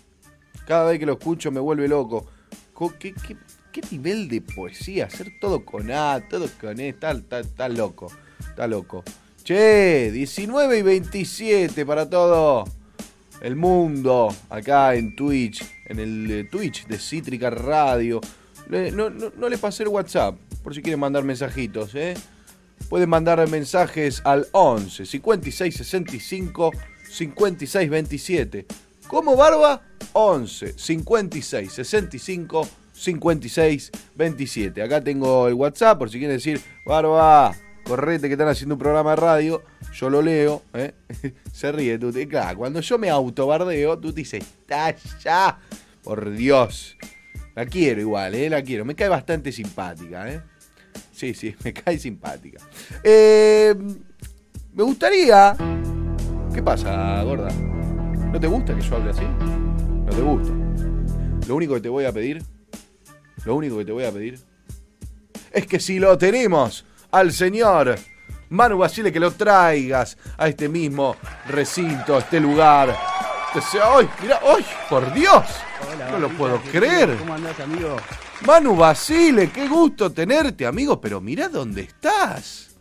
[0.66, 2.26] Cada vez que lo escucho me vuelve loco.
[2.74, 3.36] Co- ¿Qué, qué,
[3.72, 5.06] qué nivel de poesía?
[5.06, 8.12] Hacer todo con A, todo con E, está, está- está loco.
[8.40, 9.02] Está loco.
[9.42, 12.64] Che, 19 y 27 para todo
[13.40, 14.28] el mundo.
[14.50, 18.20] Acá en Twitch, en el eh, Twitch de Cítrica Radio.
[18.68, 22.14] Le- no, no- no les pasé el WhatsApp, por si quieren mandar mensajitos, ¿eh?
[22.88, 26.70] Pueden mandar mensajes al 11 56 65
[27.10, 28.66] 56 27.
[29.08, 29.82] ¿Cómo barba?
[30.12, 34.82] 11 56 65 56 27.
[34.82, 37.54] Acá tengo el WhatsApp por si quieren decir, barba,
[37.84, 39.62] correte que están haciendo un programa de radio.
[39.94, 40.92] Yo lo leo, ¿eh?
[41.52, 42.12] Se ríe tú.
[42.28, 45.58] Claro, cuando yo me autobardeo, dices, está ya.
[46.04, 46.96] Por Dios.
[47.58, 48.48] La quiero igual, ¿eh?
[48.48, 48.84] La quiero.
[48.84, 50.40] Me cae bastante simpática, ¿eh?
[51.10, 52.62] Sí, sí, me cae simpática.
[53.02, 53.74] Eh,
[54.74, 55.56] me gustaría.
[56.54, 57.48] ¿Qué pasa, gorda?
[58.32, 59.24] ¿No te gusta que yo hable así?
[59.24, 60.52] No te gusta.
[61.48, 62.44] Lo único que te voy a pedir.
[63.44, 64.38] Lo único que te voy a pedir.
[65.50, 67.96] Es que si lo tenemos al señor
[68.50, 71.16] Manu Basile, que lo traigas a este mismo
[71.48, 73.07] recinto, a este lugar.
[73.52, 73.84] Que sea.
[74.90, 75.44] ¡Por Dios!
[76.10, 77.16] no lo puedo creer.
[77.16, 77.96] ¿Cómo andás, amigo?
[78.46, 82.76] Manu Basile, qué gusto tenerte, amigo, pero mirá dónde estás.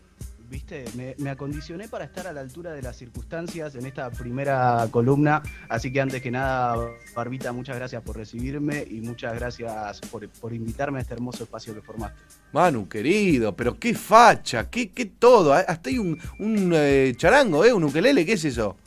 [0.50, 4.88] Viste, me, me acondicioné para estar a la altura de las circunstancias en esta primera
[4.92, 6.78] columna, así que antes que nada,
[7.14, 11.74] Barbita, muchas gracias por recibirme y muchas gracias por, por invitarme a este hermoso espacio
[11.74, 12.22] que formaste.
[12.54, 15.58] Manu, querido, pero qué facha, qué, qué todo.
[15.58, 15.66] ¿eh?
[15.68, 17.74] Hasta hay un, un eh, charango, ¿eh?
[17.74, 18.78] Un ukelele, ¿qué es eso?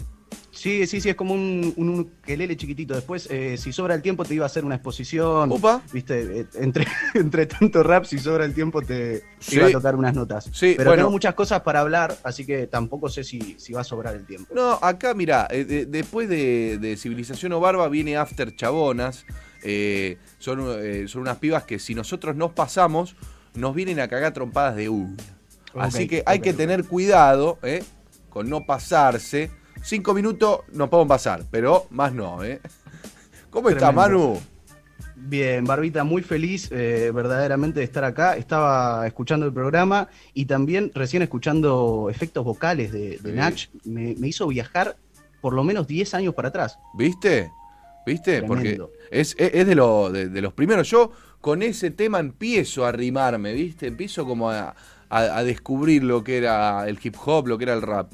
[0.53, 2.95] Sí, sí, sí, es como un, un ukelele chiquitito.
[2.95, 5.53] Después, eh, si sobra el tiempo, te iba a hacer una exposición.
[5.53, 5.81] Opa.
[5.93, 9.57] Viste, eh, entre, entre tanto rap, si sobra el tiempo, te, te Sí.
[9.57, 10.45] iba a tocar unas notas.
[10.53, 11.03] Sí, Pero bueno.
[11.03, 14.27] tengo muchas cosas para hablar, así que tampoco sé si, si va a sobrar el
[14.27, 14.53] tiempo.
[14.55, 19.25] No, acá mira, eh, de- después de, de Civilización o Barba viene After Chabonas.
[19.63, 20.59] Eh, son,
[21.07, 23.15] son unas pibas que si nosotros nos pasamos,
[23.55, 25.17] nos vienen a cagar trompadas de una.
[25.75, 27.59] Así que hay que tener cuidado
[28.31, 29.51] con no pasarse.
[29.83, 32.61] Cinco minutos nos podemos pasar, pero más no, ¿eh?
[33.51, 34.19] ¿Cómo está, Tremendo.
[34.35, 34.41] Manu?
[35.17, 38.37] Bien, Barbita, muy feliz eh, verdaderamente de estar acá.
[38.37, 43.37] Estaba escuchando el programa y también recién escuchando efectos vocales de, de Sí.
[43.37, 43.69] Nach.
[43.85, 44.97] Me, me hizo viajar
[45.41, 46.79] por lo menos 10 años para atrás.
[46.95, 47.51] ¿Viste?
[48.07, 48.41] ¿Viste?
[48.41, 48.87] Tremendo.
[48.89, 50.89] Porque es, es- es de, lo- de- de los primeros.
[50.89, 53.89] Yo con ese tema empiezo a arrimarme, ¿viste?
[53.89, 54.75] Empiezo como a,
[55.11, 58.11] a- a descubrir lo que era el hip hop, lo que era el rap.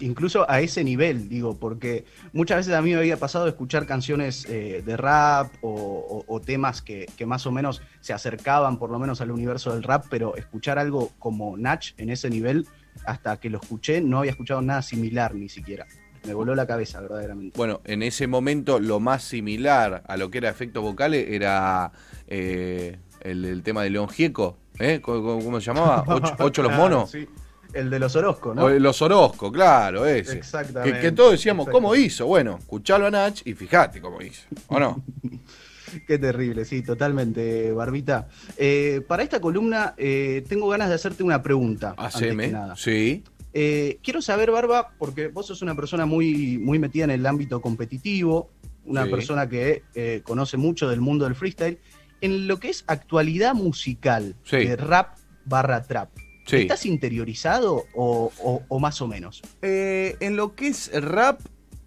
[0.00, 3.86] Incluso a ese nivel, digo, porque muchas veces a mí me había pasado de escuchar
[3.86, 8.78] canciones eh, de rap o, o- o temas que, que más o menos se acercaban
[8.78, 12.66] por lo menos al universo del rap, pero escuchar algo como Nach en ese nivel,
[13.06, 15.86] hasta que lo escuché, no había escuchado nada similar ni siquiera.
[16.26, 17.56] Me voló la cabeza, verdaderamente.
[17.56, 21.92] Bueno, en ese momento lo más similar a lo que era efectos vocales era
[22.26, 24.58] eh, el, el tema de León Gieco.
[24.78, 25.00] ¿eh?
[25.00, 26.04] ¿Cómo, se llamaba?
[26.08, 27.10] ¿Ocho, ocho los monos?
[27.10, 27.26] sí.
[27.72, 28.64] El de los Orozco, ¿no?
[28.64, 30.38] O los Orozco, claro, ese.
[30.38, 32.26] Exactamente, Que, que todos decíamos, ¿cómo hizo?
[32.26, 34.42] Bueno, escuchalo a Nach y fíjate cómo hizo.
[34.68, 35.02] ¿O no?
[36.06, 38.28] Qué terrible, sí, totalmente, Barbita.
[38.56, 41.94] Eh, para esta columna eh, tengo ganas de hacerte una pregunta.
[41.96, 42.46] antes Haceme.
[42.46, 42.76] que nada.
[42.76, 43.24] Sí.
[43.54, 47.60] Eh, quiero saber, Barba, porque vos sos una persona muy, muy metida en el ámbito
[47.62, 48.50] competitivo,
[48.84, 49.10] una Sí.
[49.10, 51.78] persona que eh, conoce mucho del mundo del freestyle,
[52.20, 54.56] en lo que es actualidad musical Sí.
[54.58, 56.10] de rap barra trap.
[56.48, 56.56] Sí.
[56.56, 59.42] ¿Estás interiorizado o, o- o más o menos?
[59.62, 61.40] Eh, en lo que es rap,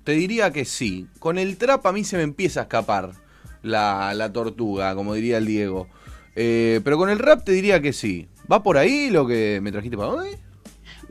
[0.04, 1.08] te diría que sí.
[1.20, 3.12] Con el trap a mí se me empieza a escapar
[3.64, 5.88] la, la tortuga, como diría el Diego.
[6.36, 8.28] Eh, pero con el rap te diría que sí.
[8.52, 10.30] ¿Va por ahí lo que me trajiste para hoy?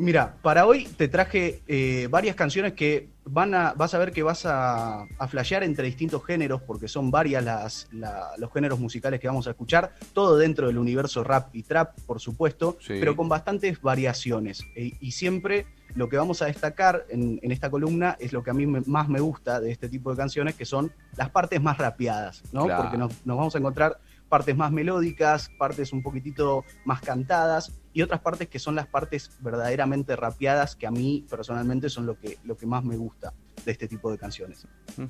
[0.01, 4.23] Mira, para hoy te traje eh, varias canciones que van a, vas a ver que
[4.23, 9.21] vas a, a flashear entre distintos géneros, porque son varias las, la- los géneros musicales
[9.21, 12.95] que vamos a escuchar, todo dentro del universo rap y trap, por supuesto, Sí.
[12.99, 14.63] pero con bastantes variaciones.
[14.75, 18.51] E- y siempre lo que vamos a destacar en, en esta columna es lo que
[18.51, 21.61] a mí me- más me gusta de este tipo de canciones, que son las partes
[21.61, 22.65] más rapeadas, ¿no?
[22.65, 22.85] Claro.
[22.85, 23.99] Porque nos, nos vamos a encontrar
[24.31, 29.33] partes más melódicas, partes un poquitito más cantadas y otras partes que son las partes
[29.41, 33.35] verdaderamente rapeadas que a mí personalmente son lo que, lo que más me gusta
[33.67, 34.67] de este tipo de canciones.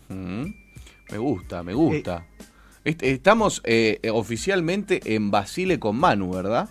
[0.08, 2.26] Me gusta, me gusta.
[2.82, 6.68] Est- Estamos eh, eh, oficialmente en Basile con Manu, ¿verdad?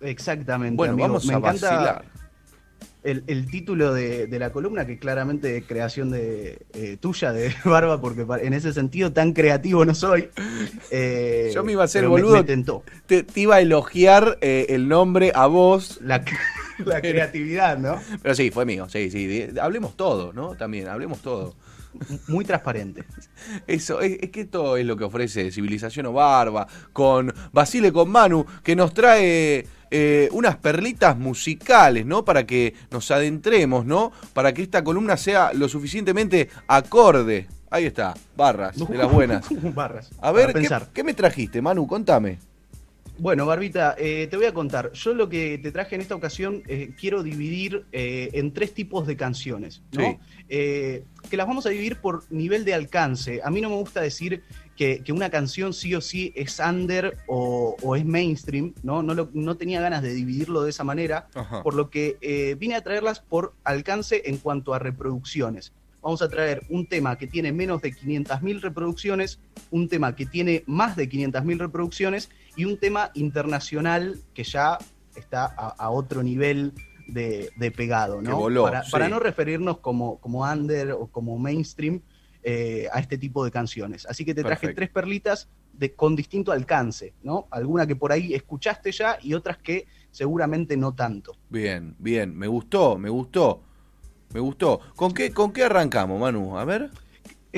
[0.00, 0.76] Exactamente.
[0.76, 1.08] Bueno, amigo.
[1.08, 2.04] vamos me a encanta vacilar.
[3.06, 7.52] El, el título de, de la columna, que claramente es creación de, eh, tuya, de
[7.64, 10.28] Barba, porque en ese sentido tan creativo no soy.
[10.90, 12.36] Eh, Yo me iba a hacer me- boludo.
[12.36, 12.82] me tentó.
[13.06, 15.98] Te, te iba a elogiar eh, el nombre a vos.
[16.02, 16.24] La,
[16.84, 18.00] la creatividad, ¿no?
[18.22, 19.48] Pero sí, fue mío, sí, sí.
[19.60, 20.54] Hablemos todo, ¿no?
[20.56, 21.54] También, hablemos todo.
[22.28, 23.04] Muy transparente.
[23.66, 28.10] Eso, es, es que todo es lo que ofrece Civilización o Barba, con Basile con
[28.10, 32.24] Manu, que nos trae eh, unas perlitas musicales, ¿no?
[32.24, 34.12] Para que nos adentremos, ¿no?
[34.32, 37.46] Para que esta columna sea lo suficientemente acorde.
[37.70, 39.46] Ahí está, barras de las buenas.
[39.74, 40.10] Barras.
[40.20, 41.86] A ver, ¿qué, qué me trajiste, Manu?
[41.86, 42.38] Contame.
[43.18, 44.92] Bueno, Barbita, eh, te voy a contar.
[44.92, 49.06] Yo lo que te traje en esta ocasión eh, quiero dividir eh, en tres tipos
[49.06, 50.02] de canciones, ¿no?
[50.02, 50.18] Sí.
[50.50, 53.40] Eh, que las vamos a dividir por nivel de alcance.
[53.42, 54.42] A mí no me gusta decir
[54.76, 59.02] que, que una canción sí o sí es under o, o es mainstream, ¿no?
[59.02, 61.62] No, lo- no tenía ganas de dividirlo de esa manera, Ajá.
[61.62, 65.72] por lo que vine a traerlas por alcance en cuanto a reproducciones.
[66.02, 69.40] Vamos a traer un tema que tiene menos de 500.000 reproducciones,
[69.72, 74.78] un tema que tiene más de 500.000 reproducciones y un tema internacional que ya
[75.14, 76.72] está a, a otro nivel
[77.06, 78.36] de, de pegado, ¿no?
[78.36, 78.90] voló, para, sí.
[78.90, 82.00] para no referirnos como, como under o como mainstream
[82.42, 84.06] eh, a este tipo de canciones.
[84.06, 84.76] Así que te traje Perfecto.
[84.76, 87.46] tres perlitas de, con distinto alcance, ¿no?
[87.50, 91.36] Alguna que por ahí escuchaste ya y otras que seguramente no tanto.
[91.50, 93.62] Bien, bien, me gustó, me gustó.
[94.32, 94.80] Me gustó.
[94.96, 96.58] ¿Con qué, con qué arrancamos, Manu?
[96.58, 96.90] A ver.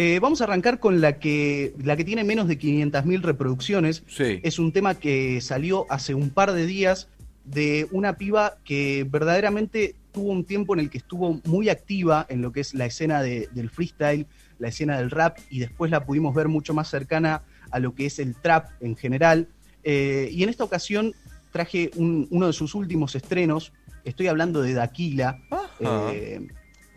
[0.00, 4.04] Eh, vamos a arrancar con la que, la que tiene menos de 500.000 reproducciones.
[4.06, 4.38] Sí.
[4.44, 7.08] Es un tema que salió hace un par de días
[7.44, 12.42] de una piba que verdaderamente tuvo un tiempo en el que estuvo muy activa en
[12.42, 14.26] lo que es la escena de- del freestyle,
[14.60, 18.06] la escena del rap, y después la pudimos ver mucho más cercana a lo que
[18.06, 19.48] es el trap en general.
[19.82, 21.12] Eh, y en esta ocasión
[21.50, 23.72] traje un- uno de sus últimos estrenos.
[24.04, 25.40] Estoy hablando de Daquila,
[25.80, 26.46] eh,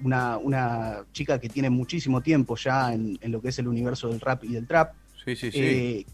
[0.04, 4.10] una, una chica que tiene muchísimo tiempo ya en, en lo que es el universo
[4.10, 4.94] del rap y del trap.
[5.24, 5.60] Sí, sí, sí.
[5.60, 6.06] Eh,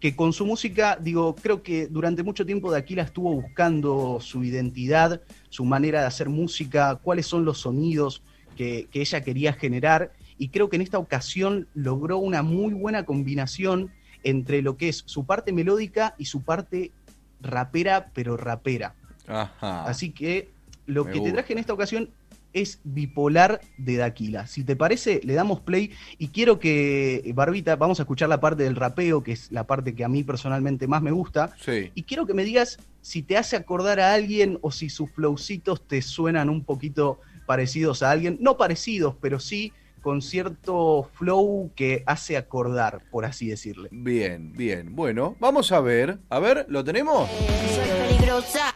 [0.00, 5.22] que con su música, digo, creo que durante mucho tiempo Daquila estuvo buscando su identidad,
[5.48, 8.22] su manera de hacer música, cuáles son los sonidos
[8.54, 13.04] que, que ella quería generar, y creo que en esta ocasión logró una muy buena
[13.04, 13.92] combinación
[14.24, 16.92] entre lo que es su parte melódica y su parte
[17.40, 18.94] rapera, pero rapera.
[19.26, 19.84] Ajá.
[19.86, 20.50] Así que
[20.86, 22.10] lo Me que te traje en esta ocasión
[22.54, 24.46] es Bipolar de Daquila.
[24.46, 28.40] Si te parece, le damos play y quiero que, eh, Barbita, vamos a escuchar la
[28.40, 31.54] parte del rapeo, que es la parte que a mí personalmente más me gusta.
[31.60, 31.90] Sí.
[31.94, 35.86] Y quiero que me digas si te hace acordar a alguien o si sus flowcitos
[35.86, 38.38] te suenan un poquito parecidos a alguien.
[38.40, 39.72] No parecidos, pero sí
[40.04, 43.88] con cierto flow que hace acordar, por así decirle.
[43.90, 44.94] Bien, bien.
[44.94, 46.18] Bueno, vamos a ver.
[46.28, 47.28] A ver, ¿lo tenemos?
[47.30, 48.74] Soy peligrosa,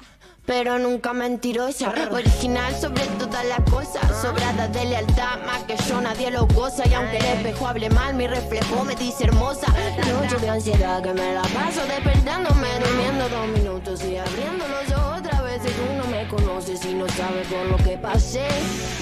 [0.48, 1.92] pero nunca mentirosa.
[2.10, 4.02] Original sobre todas las cosas.
[4.22, 6.88] Sobrada de lealtad, más que yo nadie lo goza.
[6.88, 9.66] Y aunque el espejo hable mal, mi reflejo me dice hermosa.
[10.08, 15.42] Noche de ansiedad que me la paso despertándome, durmiendo dos minutos y abriendo los otra
[15.42, 15.60] vez.
[15.64, 18.48] Y tú no me conoces y no sabes por lo que pasé.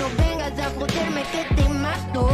[0.00, 2.28] No vengas a joderme que te mato.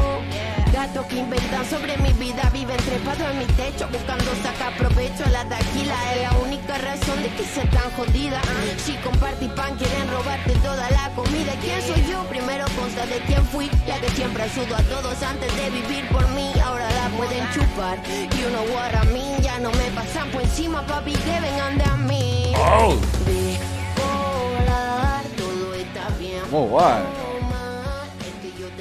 [0.83, 5.23] Gatos que inventan sobre mi vida viven trepados en mi techo buscando sacar provecho.
[5.31, 8.43] La taquila es la única razón de que sea tan jodida.
[8.79, 11.53] Si compartí pan quieren robarte toda la comida.
[11.63, 12.25] ¿Quién soy yo?
[12.25, 13.71] Primero consta de quién fui.
[13.87, 16.51] La que siempre ayudo a todos antes de vivir por mí.
[16.65, 17.99] Ahora la pueden chupar.
[18.09, 21.85] Y uno what I mean, ya no me pasan por encima, papi, que vengan de
[21.85, 22.55] a mí.
[22.59, 22.97] Oh.
[25.37, 26.43] Todo está bien.
[26.51, 27.32] Muy bueno.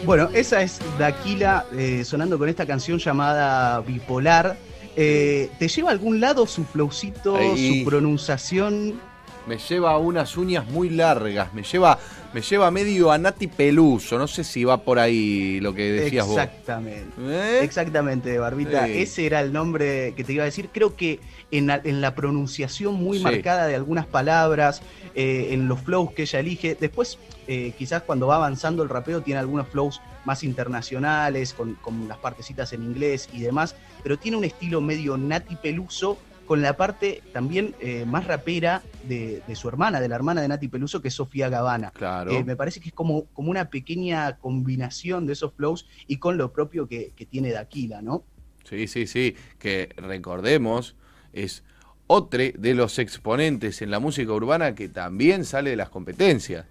[0.06, 4.58] Bueno, esa es Daquila eh, sonando con esta canción llamada Bipolar.
[4.96, 7.80] Eh, ¿Te lleva a algún lado su flowcito, Ahí.
[7.84, 9.00] su pronunciación?
[9.48, 11.52] Me lleva unas uñas muy largas.
[11.54, 11.98] Me lleva,
[12.32, 14.18] me lleva medio a Nati Peluso.
[14.20, 16.38] No sé si va por ahí lo que decías vos.
[16.38, 17.64] Exactamente.
[17.64, 18.88] Exactamente, Barbita.
[18.88, 18.94] ¿Eh?
[18.94, 19.02] Sí.
[19.02, 20.70] Ese era el nombre que te iba a decir.
[20.72, 23.24] Creo que en la, en la pronunciación muy Sí.
[23.24, 24.82] marcada de algunas palabras,
[25.16, 26.78] eh, en los flows que ella elige.
[26.80, 32.08] Después, eh, quizás cuando va avanzando el rapeo, tiene algunos flows más internacionales, con, con
[32.08, 33.76] las partecitas en inglés y demás.
[34.04, 36.20] Pero tiene un estilo medio Nati Peluso
[36.52, 40.50] con la parte también eh, más rapera de, de su hermana, de la hermana de
[40.50, 41.92] Nati Peluso, que es Sofía Gavana.
[41.92, 42.32] Claro.
[42.32, 46.38] Eh, me parece que es como, como una pequeña combinación de esos flows y con
[46.38, 48.26] lo propio que, que tiene Daquila, ¿no?
[48.66, 49.34] Sí, sí, sí.
[49.60, 50.98] Que recordemos,
[51.32, 51.64] es
[52.08, 56.66] otro de los exponentes en la música urbana que también sale de las competencias.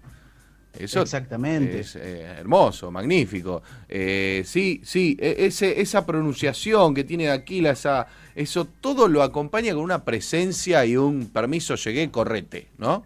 [0.77, 1.79] Eso Exactamente.
[1.79, 3.61] es eh, hermoso, magnífico.
[3.89, 9.73] Eh, sí, sí, e- ese, esa pronunciación que tiene Aquila, esa, eso todo lo acompaña
[9.73, 13.03] con una presencia y un permiso, llegué, correte, ¿no?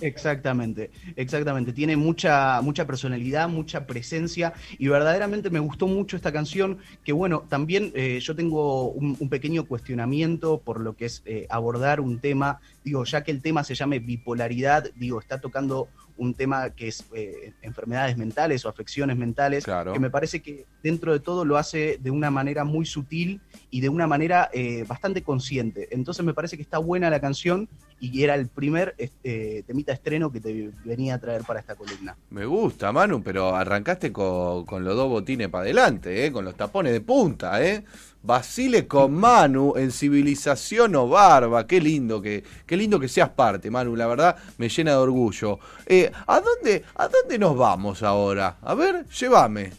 [0.00, 1.72] Exactamente, exactamente.
[1.72, 6.78] Tiene mucha, mucha personalidad, mucha presencia y verdaderamente me gustó mucho esta canción.
[7.02, 12.00] Que bueno, también eh, yo tengo un, pequeño cuestionamiento por lo que es eh, abordar
[12.00, 12.60] un tema.
[12.84, 17.04] Digo, ya que el tema se llame bipolaridad, digo, está tocando un tema que es
[17.14, 19.92] eh, enfermedades mentales o afecciones mentales, Claro.
[19.92, 23.80] que me parece que dentro de todo lo hace de una manera muy sutil y
[23.80, 25.88] de una manera eh, bastante consciente.
[25.90, 30.30] Entonces me parece que está buena la canción y era el primer eh, temita estreno
[30.30, 32.16] que te venía a traer para esta columna.
[32.30, 36.32] Me gusta, Manu, pero arrancaste con, con los dos botines para adelante, ¿eh?
[36.32, 37.84] con los tapones de punta, ¿eh?
[38.26, 43.70] Basile con Manu en Civilización o Barba, qué lindo que, qué lindo que seas parte,
[43.70, 45.60] Manu, la verdad me llena de orgullo.
[45.86, 48.56] Eh, ¿a, dónde, ¿A dónde nos vamos ahora?
[48.62, 49.70] A ver, llévame.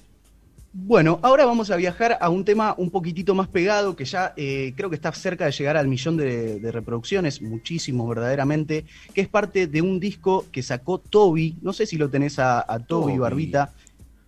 [0.80, 4.74] Bueno, ahora vamos a viajar a un tema un poquitito más pegado, que ya eh,
[4.78, 9.28] creo que está cerca de llegar al millón de, de reproducciones, muchísimo verdaderamente, que es
[9.28, 13.14] parte de un disco que sacó Toby, no sé si lo tenés a, a Toby,
[13.14, 13.18] Toby.
[13.18, 13.74] Barbita,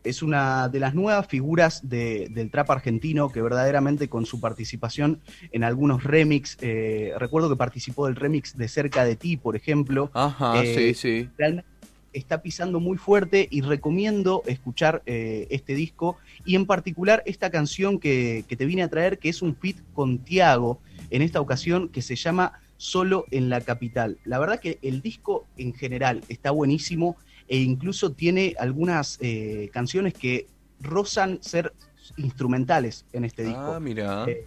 [0.03, 5.19] es una de las nuevas figuras de- del trap argentino que verdaderamente con su participación
[5.51, 10.09] en algunos remix, eh, recuerdo que participó del remix de Cerca de ti, por ejemplo.
[10.13, 11.29] Ajá, Eh, sí, sí.
[11.37, 11.67] realmente
[12.11, 17.99] está pisando muy fuerte y recomiendo escuchar eh, este disco y en particular esta canción
[17.99, 20.79] que, que te vine a traer, que es un feat con Tiago,
[21.11, 24.17] en esta ocasión que se llama Solo en la Capital.
[24.25, 27.15] La verdad que el disco en general está buenísimo
[27.49, 30.47] e incluso tiene algunas eh, canciones que
[30.79, 31.73] rozan ser
[32.17, 33.73] instrumentales en este disco.
[33.73, 34.25] Ah, mira.
[34.27, 34.45] Eh,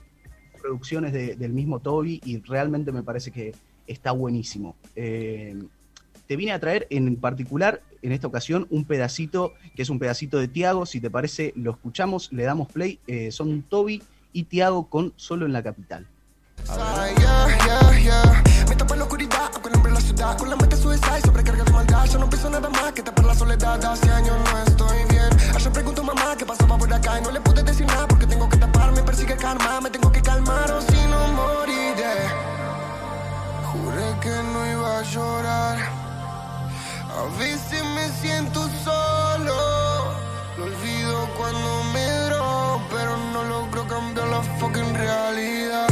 [0.61, 3.53] producciones de- del mismo Toby y realmente me parece que
[3.88, 4.77] está buenísimo.
[4.95, 5.61] Eh,
[6.29, 10.39] te vine a traer en particular, en esta ocasión, un pedacito, que es un pedacito
[10.39, 13.01] de Tiago, si te parece, lo escuchamos, le damos play,
[13.31, 14.01] son Toby
[14.33, 16.07] y Tiago con Solo en la Capital.
[18.69, 20.39] Me tapa la oscuridad, el hambre la ciudad.
[20.39, 22.05] Con la mente suicida y sobrecarga de maldad.
[22.05, 23.85] Ya no pienso nada más que tapar la soledad.
[23.85, 25.29] Hace años no estoy bien.
[25.55, 28.27] Ayer pregunto a mamá qué pasaba por acá y no le pude decir nada porque
[28.27, 28.93] tengo que tapar.
[28.93, 32.17] Me persigue karma, me tengo que calmar o si no moriré.
[33.73, 35.79] Juré que no iba a llorar.
[37.19, 40.13] A veces me siento solo.
[40.57, 45.91] Lo olvido cuando me drogo, pero no logro cambiar la fucking realidad.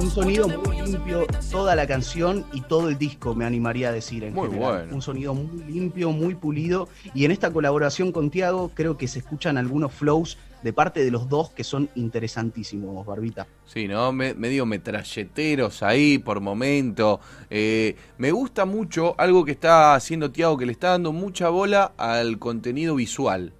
[0.00, 4.24] Un sonido muy limpio, toda la canción y todo el disco, me animaría a decir.
[4.24, 4.72] En Muy general.
[4.78, 4.94] bueno.
[4.96, 6.88] Un sonido muy limpio, muy pulido.
[7.14, 11.10] Y en esta colaboración con Tiago, creo que se escuchan algunos flows de parte de
[11.10, 13.46] los dos que son interesantísimos, Barbita.
[13.66, 14.10] Sí, ¿no?
[14.12, 17.20] Me- medio metralleteros ahí por momento.
[17.48, 21.92] Eh, me gusta mucho algo que está haciendo Tiago, que le está dando mucha bola
[21.96, 23.52] al contenido visual.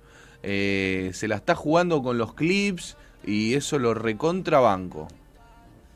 [0.43, 5.07] Eh, se la está jugando con los clips y eso lo recontrabanco.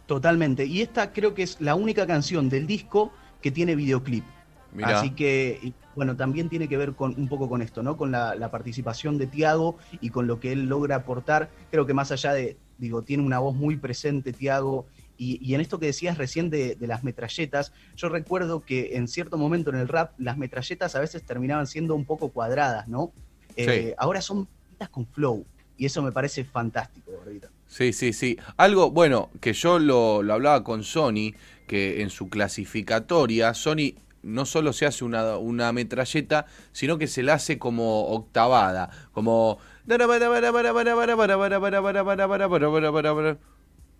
[0.06, 0.66] Totalmente.
[0.66, 4.24] Y esta creo que es la única canción del disco que tiene videoclip.
[4.72, 4.98] Mirá.
[4.98, 7.96] Así que, bueno, también tiene que ver con un poco con esto, ¿no?
[7.96, 11.48] Con la, la participación de Tiago y con lo que él logra aportar.
[11.70, 14.86] Creo que más allá de, digo, tiene una voz muy presente Tiago.
[15.16, 19.06] Y, y en esto que decías recién de, de las metralletas, yo recuerdo que en
[19.06, 23.12] cierto momento en el rap las metralletas a veces terminaban siendo un poco cuadradas, ¿no?
[23.56, 23.94] Eh, Sí.
[23.96, 24.48] Ahora son
[24.90, 25.46] con flow.
[25.76, 27.48] Y eso me parece fantástico, Barbita.
[27.74, 28.38] Sí, sí, sí.
[28.56, 31.34] Algo, bueno, que yo lo, lo hablaba con Sony,
[31.66, 37.24] que en su clasificatoria, Sony no solo se hace una, una metralleta, sino que se
[37.24, 39.58] la hace como octavada, como...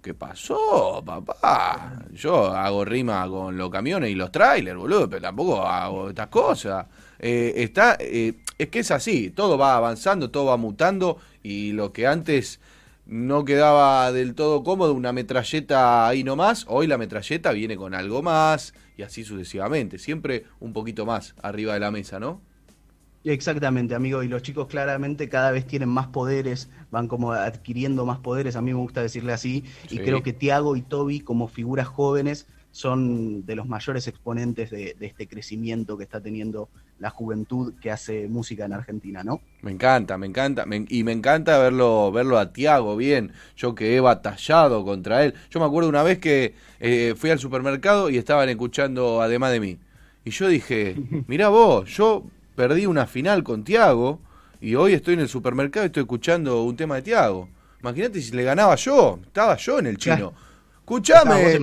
[0.00, 2.04] ¿Qué pasó, papá?
[2.12, 6.86] Yo hago rima con los camiones y los trailers, boludo, pero tampoco hago estas cosas.
[7.18, 11.92] Eh, está, eh, es que es así, todo va avanzando, todo va mutando y lo
[11.92, 12.60] que antes
[13.06, 18.22] no quedaba del todo cómodo, una metralleta ahí nomás, hoy la metralleta viene con algo
[18.22, 22.40] más y así sucesivamente, siempre un poquito más arriba de la mesa, ¿no?
[23.24, 24.22] Exactamente, amigo.
[24.22, 28.60] Y los chicos claramente cada vez tienen más poderes, van como adquiriendo más poderes, a
[28.60, 29.64] mí me gusta decirle así.
[29.88, 29.96] Sí.
[29.96, 34.96] Y creo que Tiago y Toby, como figuras jóvenes, son de los mayores exponentes de,
[34.98, 36.68] de este crecimiento que está teniendo
[36.98, 39.40] la juventud que hace música en Argentina, ¿no?
[39.62, 43.94] Me encanta, me encanta, me- y me encanta verlo, verlo a Tiago bien, yo que
[43.96, 45.34] he batallado contra él.
[45.50, 49.60] Yo me acuerdo una vez que eh, fui al supermercado y estaban escuchando además de
[49.60, 49.78] mí.
[50.24, 50.96] Y yo dije,
[51.28, 52.24] mirá vos, yo
[52.56, 54.20] perdí una final con Tiago
[54.60, 57.48] y hoy estoy en el supermercado y estoy escuchando un tema de Tiago.
[57.80, 60.32] Imagínate si le ganaba yo, estaba yo en el chino.
[60.84, 61.58] Escuchame,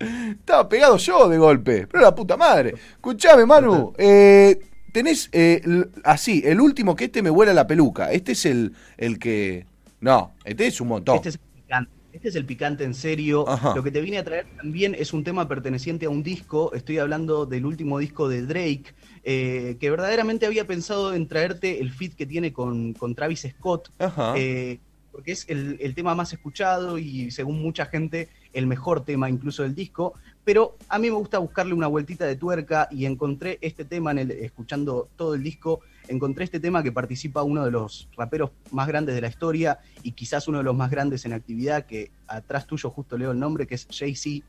[0.30, 2.74] estaba pegado yo de golpe, pero la puta madre.
[2.94, 4.58] Escuchame, Manu, eh,
[4.90, 5.62] tenés eh,
[6.02, 8.10] así, el último que este me vuela la peluca.
[8.10, 9.66] Este es el, el que.
[10.00, 11.16] No, este es un montón.
[11.16, 11.90] Este es el picante.
[12.14, 13.46] Este es el picante en serio.
[13.46, 13.74] Ajá.
[13.74, 16.72] Lo que te vine a traer también es un tema perteneciente a un disco.
[16.72, 21.92] Estoy hablando del último disco de Drake, eh, que verdaderamente había pensado en traerte el
[21.92, 24.32] feat que tiene con, con Travis Scott, Ajá.
[24.38, 24.78] eh,
[25.14, 29.72] porque es el, tema más escuchado y según mucha gente el mejor tema incluso del
[29.72, 30.14] disco.
[30.42, 34.18] Pero a mí me gusta buscarle una vueltita de tuerca y encontré este tema en
[34.18, 35.82] el, escuchando todo el disco.
[36.08, 40.12] Encontré este tema que participa uno de los raperos más grandes de la historia y
[40.12, 43.68] quizás uno de los más grandes en actividad, que atrás tuyo justo leo el nombre,
[43.68, 44.44] que es Jay-Z,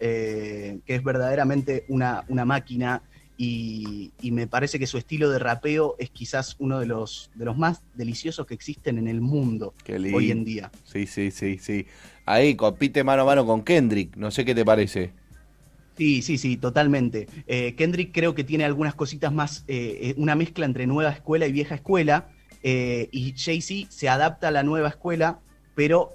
[0.00, 3.00] eh, que es verdaderamente una, una máquina
[3.42, 7.46] y, y me parece que su estilo de rapeo es quizás uno de los, de
[7.46, 9.74] los más deliciosos que existen en el mundo
[10.12, 10.70] hoy en día.
[10.84, 11.86] Sí, sí, sí, sí.
[12.26, 14.14] Ahí compite mano a mano con Kendrick.
[14.16, 15.14] No sé qué te parece.
[15.96, 17.28] Sí, sí, sí, totalmente.
[17.46, 21.46] Eh, Kendrick creo que tiene algunas cositas más, eh, eh, una mezcla entre nueva escuela
[21.46, 22.28] y vieja escuela,
[22.62, 25.40] eh, y Jay-Z se adapta a la nueva escuela,
[25.74, 26.12] pero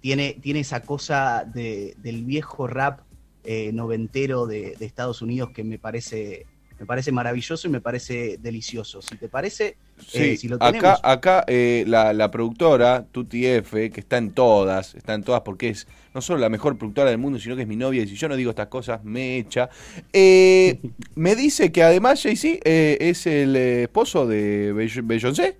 [0.00, 3.00] tiene, tiene esa cosa de- del viejo rap
[3.48, 6.46] eh, noventero de, de Estados Unidos que me parece,
[6.78, 9.00] me parece maravilloso y me parece delicioso.
[9.02, 9.76] Si te parece,
[10.06, 14.18] Sí, eh, si lo tenemos, acá, acá eh, la, la productora, Tuti F, que está
[14.18, 17.56] en todas, está en todas porque es no solo la mejor productora del mundo, sino
[17.56, 19.68] que es mi novia, y si yo no digo estas cosas, me echa.
[21.16, 25.56] Me dice que además Jay-Z es el esposo de Bey- Beyoncé.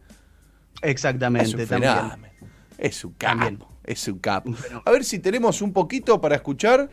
[0.82, 1.94] exactamente, Es un también.
[2.78, 3.68] Es un capo.
[3.84, 4.52] Es un capo.
[4.84, 6.90] A ver si tenemos un poquito para escuchar.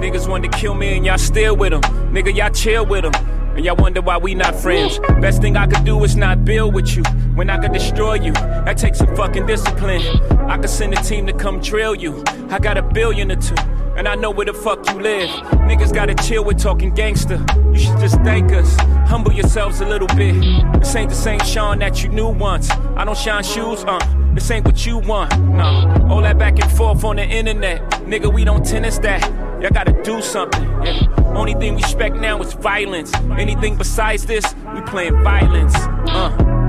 [0.00, 1.82] Niggas wanted to kill me and y'all still with them.
[2.12, 3.14] Nigga, y'all chill with them.
[3.56, 4.98] And y'all wonder why we not friends.
[5.20, 7.02] Best thing I could do is not build with you.
[7.34, 10.02] When I could destroy you, that takes some fucking discipline.
[10.50, 12.22] I could send a team to come drill you.
[12.50, 13.54] I got a billion or two,
[13.96, 15.30] and I know where the fuck you live.
[15.68, 17.44] Niggas gotta chill with talking gangster.
[17.72, 18.76] You should just thank us.
[19.08, 20.34] Humble yourselves a little bit.
[20.78, 22.70] This ain't the same Sean that you knew once.
[22.70, 23.98] I don't shine shoes, uh.
[24.34, 26.06] This ain't what you want, no.
[26.10, 27.80] All that back and forth on the internet.
[28.04, 29.22] Nigga, we don't tennis that.
[29.62, 30.64] Y'all gotta do something.
[30.84, 31.32] Yeah.
[31.34, 33.14] Only thing we expect now is violence.
[33.38, 34.44] Anything besides this,
[34.74, 35.74] we playing violence.
[35.76, 36.65] Uh.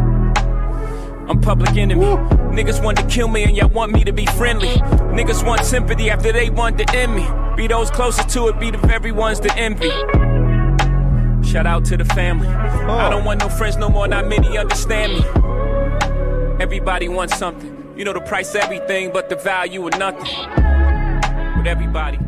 [1.29, 2.05] I'm public enemy.
[2.05, 4.75] Niggas want to kill me and y'all want me to be friendly.
[5.17, 7.27] Niggas want sympathy after they want to end me.
[7.57, 9.89] Be those closest to it, be the very ones to envy.
[11.47, 12.47] Shout out to the family.
[12.47, 12.97] Oh.
[12.97, 16.63] I don't want no friends no more, not many understand me.
[16.63, 17.93] Everybody wants something.
[17.97, 20.27] You know the price everything, but the value of nothing.
[21.57, 22.19] With everybody.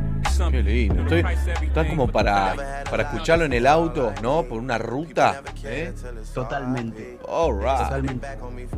[0.51, 1.01] Qué lindo.
[1.03, 1.23] Estoy,
[1.61, 4.43] está como para, para escucharlo en el auto, ¿no?
[4.43, 5.41] Por una ruta.
[5.63, 5.93] ¿eh?
[6.33, 7.17] Totalmente.
[7.27, 7.77] All right.
[7.83, 8.27] Totalmente.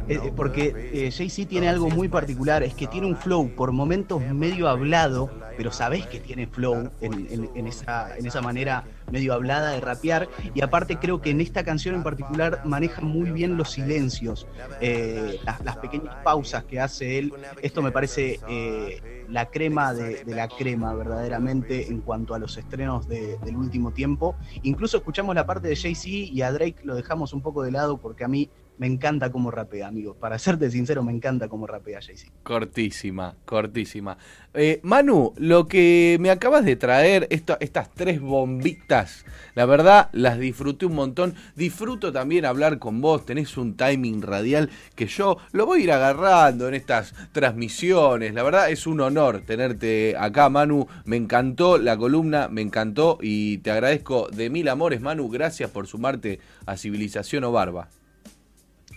[0.07, 3.71] Eh, eh, porque eh, Jay-Z tiene algo muy particular, es que tiene un flow por
[3.71, 8.83] momentos medio hablado, pero sabés que tiene flow en, en- en esa, en esa manera
[9.11, 10.29] medio hablada de rapear.
[10.53, 14.47] Y aparte creo que en esta canción en particular maneja muy bien los silencios,
[14.79, 17.33] eh, las, pequeñas pausas que hace él.
[17.61, 23.07] Esto me parece eh, la crema de, la crema verdaderamente en cuanto a los estrenos
[23.07, 24.35] de- del último tiempo.
[24.63, 27.97] Incluso escuchamos la parte de Jay-Z y a Drake lo dejamos un poco de lado
[27.97, 28.49] porque a mí
[28.81, 30.15] me encanta cómo rapea, amigo.
[30.15, 32.31] Para serte sincero, me encanta cómo rapea Jay-Z.
[32.41, 34.17] Cortísima, cortísima.
[34.55, 39.23] Eh, Manu, lo que me acabas de traer, estas tres bombitas,
[39.53, 41.35] la verdad las disfruté un montón.
[41.55, 45.91] Disfruto también hablar con vos, tenés un timing radial que yo lo voy a ir
[45.91, 48.33] agarrando en estas transmisiones.
[48.33, 50.87] La verdad es un honor tenerte acá, Manu.
[51.05, 55.29] Me encantó la columna, me encantó y te agradezco de mil amores, Manu.
[55.29, 57.89] Gracias por sumarte a Civilización o Barba.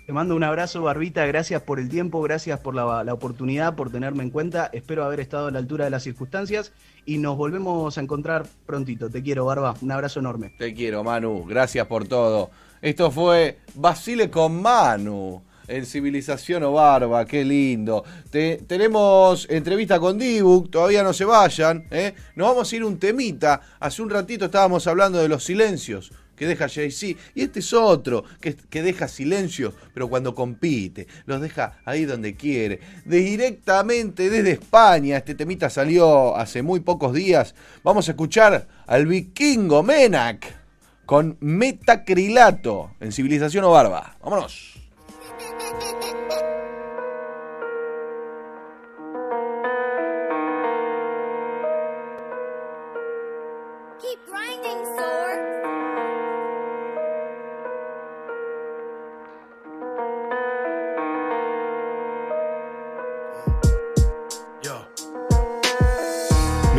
[0.06, 1.24] Te mando un abrazo, Barbita.
[1.24, 2.84] Gracias por el tiempo, gracias por la,
[3.14, 4.68] oportunidad, por tenerme en cuenta.
[4.72, 6.72] Espero haber estado a la altura de las circunstancias
[7.06, 9.08] y nos volvemos a encontrar prontito.
[9.08, 9.74] Te quiero, Barba.
[9.80, 10.54] Un abrazo enorme.
[10.58, 11.46] Te quiero, Manu.
[11.46, 12.50] Gracias por todo.
[12.82, 15.42] Esto fue Basile con Manu.
[15.66, 18.04] En Civilización o Barba, qué lindo.
[18.28, 21.86] Te- tenemos entrevista con Dibu, todavía no se vayan.
[21.90, 22.12] ¿eh?
[22.36, 23.62] Nos vamos a ir un temita.
[23.80, 27.20] Hace un ratito estábamos hablando de los silencios que deja Jay-Z.
[27.34, 32.34] Y este es otro que, que deja silencios, pero cuando compite, los deja ahí donde
[32.34, 32.80] quiere.
[33.04, 37.54] Directamente desde España, este temita salió hace muy pocos días.
[37.82, 40.64] Vamos a escuchar al vikingo Menak
[41.06, 44.16] con metacrilato en Civilización o Barba.
[44.22, 44.74] Vámonos.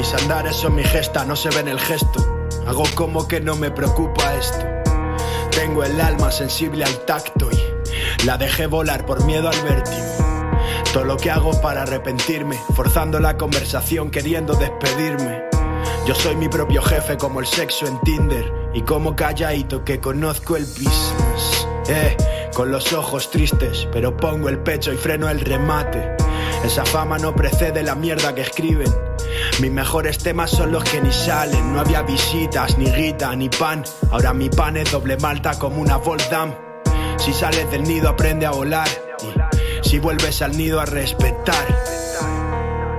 [0.06, 2.48] Mis andares son mi gesta, no se ve en el gesto.
[2.68, 4.64] Hago como que no me preocupa esto.
[5.50, 10.06] Tengo el alma sensible al tacto y la dejé volar por miedo al vértigo.
[10.94, 15.46] Todo lo que hago para arrepentirme, forzando la conversación, queriendo despedirme.
[16.06, 20.56] Yo soy mi propio jefe como el sexo en Tinder y como calladito que conozco
[20.56, 21.68] el business.
[21.88, 22.16] Eh,
[22.54, 26.16] con los ojos tristes, pero pongo el pecho y freno el remate.
[26.64, 29.05] Esa fama no precede la mierda que escriben.
[29.62, 31.74] Mis mejores temas son los que ni salen.
[31.74, 33.84] No había visitas, ni guita, ni pan.
[34.12, 36.54] Ahora mi pan es doble malta como una Voldam.
[37.18, 38.88] Si sales del nido aprende a volar.
[39.24, 41.66] Y si vuelves al nido a respetar.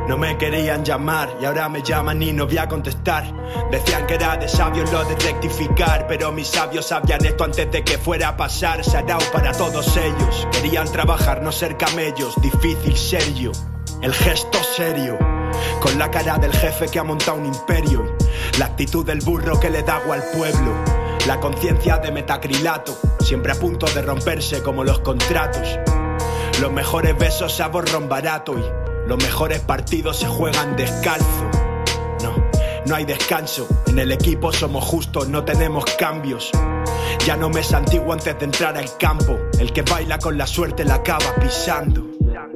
[0.09, 3.25] No me querían llamar y ahora me llaman y no voy a contestar.
[3.71, 7.85] Decían que era de sabios lo de rectificar, pero mis sabios sabían esto antes de
[7.85, 8.83] que fuera a pasar.
[8.83, 10.49] Sarao para todos ellos.
[10.53, 12.35] Querían trabajar, no ser camellos.
[12.41, 13.53] Difícil ser yo.
[14.01, 15.36] El gesto serio.
[15.81, 18.17] Con la cara del jefe que ha montado un imperio.
[18.59, 20.73] La actitud del burro que le da agua al pueblo.
[21.27, 22.97] La conciencia de metacrilato.
[23.21, 25.79] Siempre a punto de romperse como los contratos.
[26.61, 28.65] Los mejores besos sabor ron barato y
[29.09, 31.51] los mejores partidos se juegan descalzo.
[32.23, 32.35] No,
[32.87, 33.67] no hay descanso.
[33.87, 36.51] En el equipo somos justos, no tenemos cambios.
[37.27, 39.37] Ya no me es antiguo antes de entrar al campo.
[39.59, 42.03] El que baila con la suerte la acaba pisando.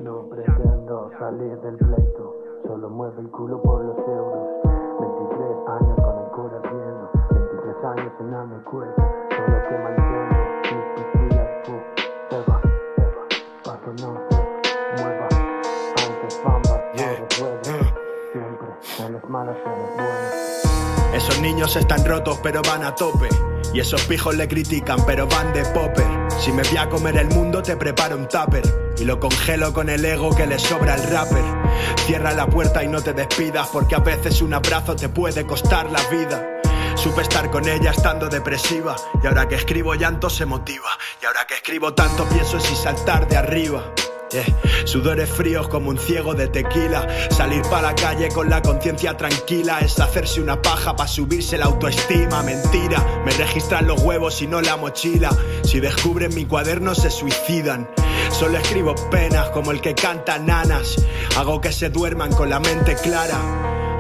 [0.03, 1.77] No pretendo salir del
[3.11, 4.49] mueve el culo por los euros.
[5.01, 10.37] 23 años con el cura ardiendo, 23 años en la me cuesta, solo que mantengo
[10.63, 11.73] mis pastillas, fu,
[12.31, 12.61] se va,
[12.97, 13.25] se va,
[13.65, 15.29] pa' que no se mueva.
[15.97, 17.95] Antes bamba, ahora duele,
[18.33, 21.15] siempre en las malas en las buenas.
[21.15, 23.29] Esos niños están rotos pero van a tope.
[23.73, 26.07] Y esos pijos le critican pero van de popper.
[26.39, 28.63] Si me voy a comer el mundo te preparo un tupper.
[28.99, 31.60] Y lo congelo con el ego que le sobra al rapper.
[32.07, 35.91] Cierra la puerta y no te despidas porque a veces un abrazo te puede costar
[35.91, 36.61] la vida.
[36.97, 40.91] Supe estar con ella estando depresiva y ahora que escribo llanto se motiva.
[41.23, 43.95] Y ahora que escribo tanto pienso en si saltar de arriba.
[44.85, 47.07] Sudores fríos como un ciego de tequila.
[47.31, 51.67] Salir para la calle con la conciencia tranquila es hacerse una paja para subirse la
[51.67, 52.43] autoestima.
[52.43, 55.31] Mentira, me registran los huevos y no la mochila.
[55.65, 57.89] Si descubren mi cuaderno se suicidan.
[58.41, 60.97] Solo escribo penas como el que canta nanas.
[61.37, 63.39] Hago que se duerman con la mente clara.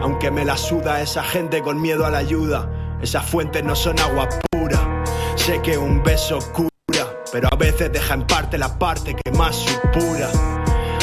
[0.01, 2.97] Aunque me la suda esa gente con miedo a la ayuda.
[3.03, 5.05] Esas fuentes no son agua pura.
[5.37, 9.57] Sé que un beso cura, pero a veces deja en parte la parte que más
[9.57, 10.31] supura.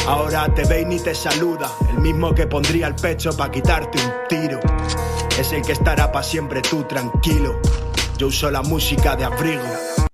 [0.08, 4.00] Ahora te ve y ni te saluda, el mismo que pondría el pecho para quitarte
[4.00, 4.60] un tiro.
[5.40, 7.62] Es el que estará para siempre tú tranquilo.
[8.18, 10.07] Yo uso la música de abrigo.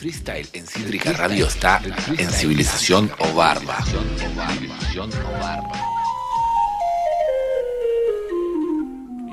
[0.00, 1.82] Freestyle en Cítrica Radio está
[2.16, 3.76] en Civilización o Barba.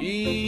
[0.01, 0.41] Y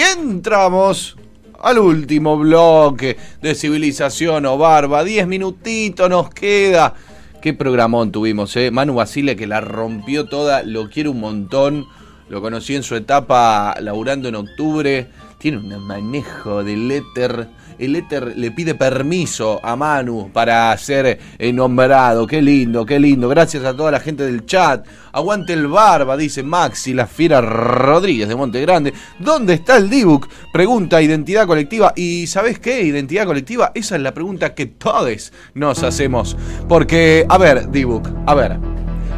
[0.00, 1.18] entramos
[1.60, 5.04] al último bloque de Civilización o Barba.
[5.04, 6.94] Diez minutitos nos queda.
[7.42, 8.70] Qué programón tuvimos, ¿eh?
[8.70, 11.86] Manu Basile que la rompió toda, lo quiero un montón.
[12.30, 15.10] Lo conocí en su etapa laburando en octubre.
[15.38, 17.50] Tiene un manejo del éter.
[17.78, 22.26] El éter le pide permiso a Manu para ser eh, nombrado.
[22.26, 23.28] Qué lindo, qué lindo.
[23.28, 24.86] Gracias a toda la gente del chat.
[25.12, 28.92] Aguante el barba, dice Maxi, la fiera Rodríguez de Monte Grande.
[29.18, 30.28] ¿Dónde está el Dibuc?
[30.52, 31.92] Pregunta Identidad Colectiva.
[31.96, 32.82] ¿Y sabes qué?
[32.82, 36.36] Identidad Colectiva, esa es la pregunta que todos nos hacemos.
[36.68, 38.58] Porque, a ver, Dibuc, a ver.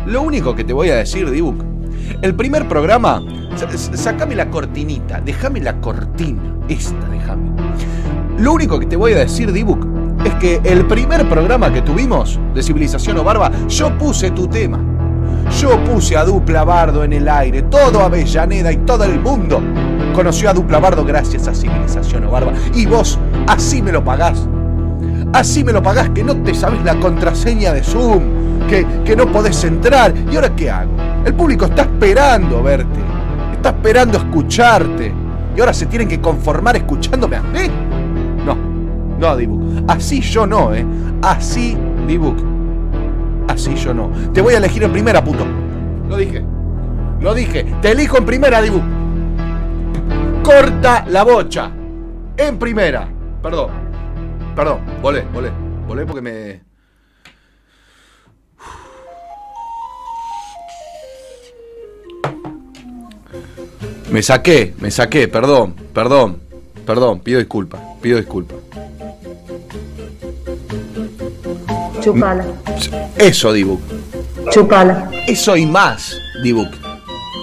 [0.07, 1.63] Lo único que te voy a decir, Dibuc,
[2.23, 3.23] el primer programa,
[3.57, 7.51] sa- sacame la cortinita, déjame la cortina, esta déjame.
[8.39, 9.85] Lo único que te voy a decir, Dibuc,
[10.25, 14.79] es que el primer programa que tuvimos de Civilización o Barba, yo puse tu tema.
[15.61, 19.61] Yo puse a Dupla Bardo en el aire, todo Avellaneda y todo el mundo
[20.15, 22.53] conoció a Dupla Bardo gracias a Civilización o Barba.
[22.75, 23.19] Y vos
[23.49, 24.47] así me lo pagás.
[25.33, 29.31] Así me lo pagás que no te sabes la contraseña de Zoom, que, que no
[29.33, 30.15] podés entrar.
[30.31, 30.93] ¿Y ahora qué hago?
[31.25, 33.01] El público está esperando verte,
[33.53, 35.13] está esperando escucharte.
[35.57, 37.88] Y ahora se tienen que conformar escuchándome a mí.
[39.19, 39.61] No, Dibuc.
[39.89, 40.85] Así yo no, ¿eh?
[41.23, 42.39] Así, Dibuc.
[43.49, 44.11] Así yo no.
[44.33, 45.45] Te voy a elegir en primera, puto.
[46.09, 46.45] Lo dije.
[47.21, 47.67] Lo dije.
[47.83, 48.83] Te elijo en primera, Dibuc.
[50.45, 51.71] Corta la bocha.
[52.37, 53.09] En primera.
[53.43, 53.71] Perdón.
[54.55, 54.81] Perdón.
[55.03, 55.51] Volé, volé.
[55.87, 56.69] Volé porque me.
[64.11, 66.41] Me saqué, me saqué, perdón, perdón,
[66.87, 68.59] perdón, pido disculpas, pido disculpas.
[72.01, 72.45] Chupala.
[73.17, 73.81] Eso, Dibuc.
[74.51, 75.11] Chupala.
[75.27, 76.73] Eso y más, Dibuc.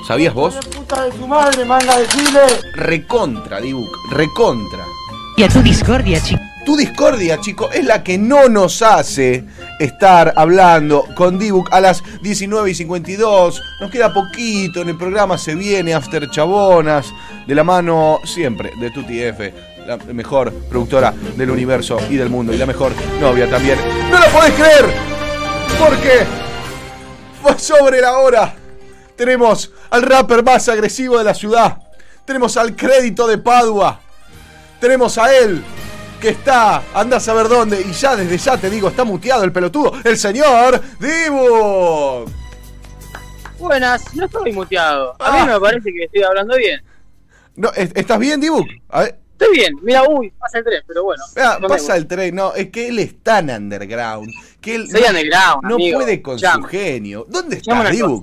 [0.07, 0.55] ¿Sabías vos?
[0.75, 2.39] Puta de su madre, manga de chile.
[2.75, 4.85] Recontra, Dibuc, recontra.
[5.37, 6.41] Y a tu discordia, chico.
[6.65, 9.45] Tu discordia, chico, es la que no nos hace
[9.79, 13.61] estar hablando con Dibuc a las 19 y 52.
[13.81, 17.13] Nos queda poquito en el programa, se viene After Chabonas,
[17.45, 19.53] de la mano siempre de Tuti F,
[19.85, 23.77] la mejor productora del universo y del mundo, y la mejor novia también.
[24.09, 24.85] ¡No lo podés creer!
[25.79, 26.25] Porque
[27.41, 28.55] fue sobre la hora.
[29.15, 31.77] Tenemos al rapper más agresivo de la ciudad.
[32.25, 33.99] Tenemos al crédito de Padua.
[34.79, 35.63] Tenemos a él
[36.19, 39.51] que está, anda a saber dónde, y ya desde ya te digo, está muteado el
[39.51, 42.25] pelotudo, el señor Dibu.
[43.59, 45.15] Buenas, no estoy muteado.
[45.19, 45.45] A Ah.
[45.45, 46.81] mí me parece que estoy hablando bien.
[47.55, 48.65] No, ¿es- ¿Estás bien, Dibu?
[48.89, 49.73] A ver, Estoy bien.
[49.81, 51.23] Mira, uy, pasa el tren, pero bueno.
[51.37, 54.31] ah, no pasa el tren, no, es que él es tan underground,
[54.61, 55.99] que él Soy no, underground, no amigo.
[55.99, 57.25] puede con su genio.
[57.27, 58.21] ¿Dónde está Dibu?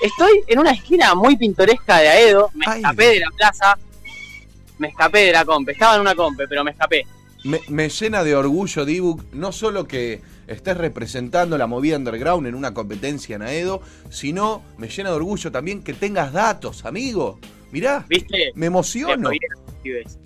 [0.00, 2.50] Estoy en una esquina muy pintoresca de Aedo.
[2.54, 3.78] Me escapé de la plaza.
[4.78, 5.72] Me escapé de la compe.
[5.72, 7.04] Estaba en una compe, pero me escapé.
[7.44, 12.54] Me, me llena de orgullo, Dibu, no solo que estés representando la movida underground en
[12.54, 17.38] una competencia en Aedo, sino me llena de orgullo también que tengas datos, amigo.
[17.70, 18.52] Mirá, ¿Viste?
[18.54, 19.30] me emociono.
[19.30, 20.18] Los pibes.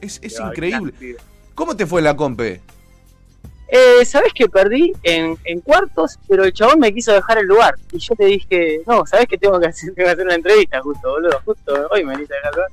[0.00, 0.92] Es, es increíble.
[1.54, 2.60] ¿Cómo te fue la compe?
[3.68, 6.18] Eh, ¿Sabés que perdí en, en cuartos?
[6.28, 7.74] Pero el chabón me quiso dejar el lugar.
[7.92, 10.80] Y yo te dije, no, ¿sabés que tengo que hacer, tengo que hacer una entrevista
[10.82, 11.40] justo, boludo?
[11.44, 12.70] Justo hoy me viniste a dejar el lugar.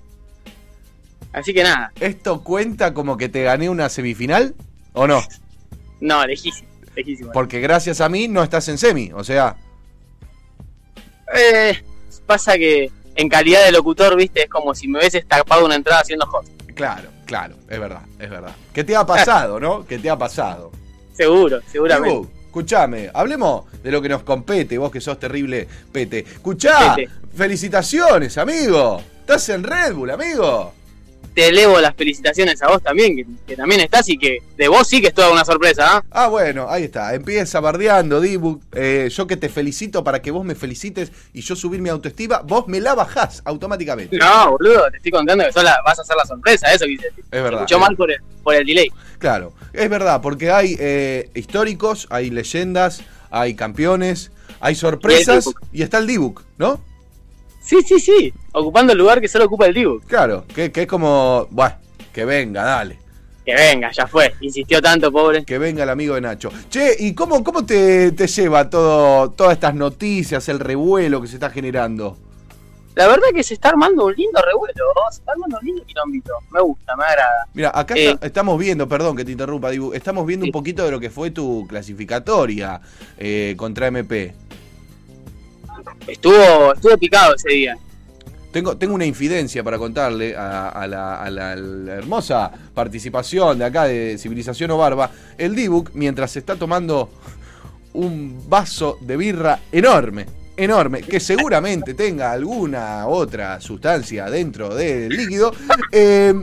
[1.33, 4.53] Así que nada, ¿Esto cuenta como que te gané una semifinal
[4.91, 5.21] o no?
[6.01, 7.31] no, lejísimo, lejísimo.
[7.31, 9.55] Porque gracias a mí no estás en semi, o sea,
[11.33, 11.81] Eh,
[12.25, 16.01] pasa que en calidad de locutor, viste, es como si me hubieses tapado una entrada
[16.01, 16.49] haciendo host.
[16.75, 18.55] claro, claro, es verdad, es verdad.
[18.73, 19.85] ¿Qué te ha pasado, no?
[19.85, 20.71] ¿Qué te ha pasado?
[21.13, 22.09] Seguro, seguramente.
[22.09, 26.19] Dibu, escuchame, hablemos de lo que nos compete, vos que sos terrible pete.
[26.19, 27.11] Escuchá, Pete.
[27.35, 29.01] felicitaciones, amigo.
[29.19, 30.73] Estás en Red Bull, amigo.
[31.33, 34.85] Te elevo las felicitaciones a vos también, que, que también estás y que de vos
[34.87, 36.03] sí que es toda una sorpresa, ¿ah?
[36.11, 37.13] Ah, bueno, ahí está.
[37.15, 38.59] Empieza bardeando, Dibu.
[38.73, 42.39] Eh, yo que te felicito para que vos me felicites y yo subir mi autoestima,
[42.41, 44.17] vos me la bajás automáticamente.
[44.17, 47.05] No, boludo, te estoy contando que sos la- vas a hacer la sorpresa, eso quise
[47.05, 47.23] decir.
[47.31, 47.61] Es verdad.
[47.61, 48.91] Escuchó mal por el, por el delay.
[49.17, 55.99] Claro, es verdad, porque hay eh, históricos, hay leyendas, hay campeones, hay sorpresas y, está
[55.99, 56.83] el Dibuc, ¿no?
[57.61, 58.33] Sí, sí, sí.
[58.53, 59.99] Ocupando el lugar que solo ocupa el Dibu.
[60.01, 61.75] Claro, que, que es como, bueno,
[62.11, 62.99] que venga, dale.
[63.45, 64.33] Que venga, ya fue.
[64.41, 65.43] Insistió tanto, pobre.
[65.45, 66.51] Que venga el amigo de Nacho.
[66.69, 71.35] Che, ¿y cómo, cómo te, te lleva todo, todas estas noticias, el revuelo que se
[71.37, 72.17] está generando?
[72.93, 74.73] La verdad que se está armando un lindo revuelo.
[75.11, 76.33] Se está armando un lindo quilombito.
[76.51, 77.47] Me gusta, me agrada.
[77.53, 78.11] Mira, acá Eh.
[78.11, 81.09] está- estamos viendo, perdón que te interrumpa, Dibu, estamos viendo un poquito de lo que
[81.09, 82.81] fue tu clasificatoria
[83.17, 84.33] eh, contra MP.
[86.07, 87.77] Estuvo, estuvo picado ese día.
[88.51, 94.77] Tengo, tengo una infidencia para contarle a, la, hermosa participación de acá de Civilización o
[94.77, 95.09] Barba.
[95.37, 97.09] El Dibuc, mientras está tomando
[97.93, 100.25] un vaso de birra enorme,
[100.57, 105.53] enorme, que seguramente tenga alguna otra sustancia dentro del líquido,
[105.91, 106.33] eh,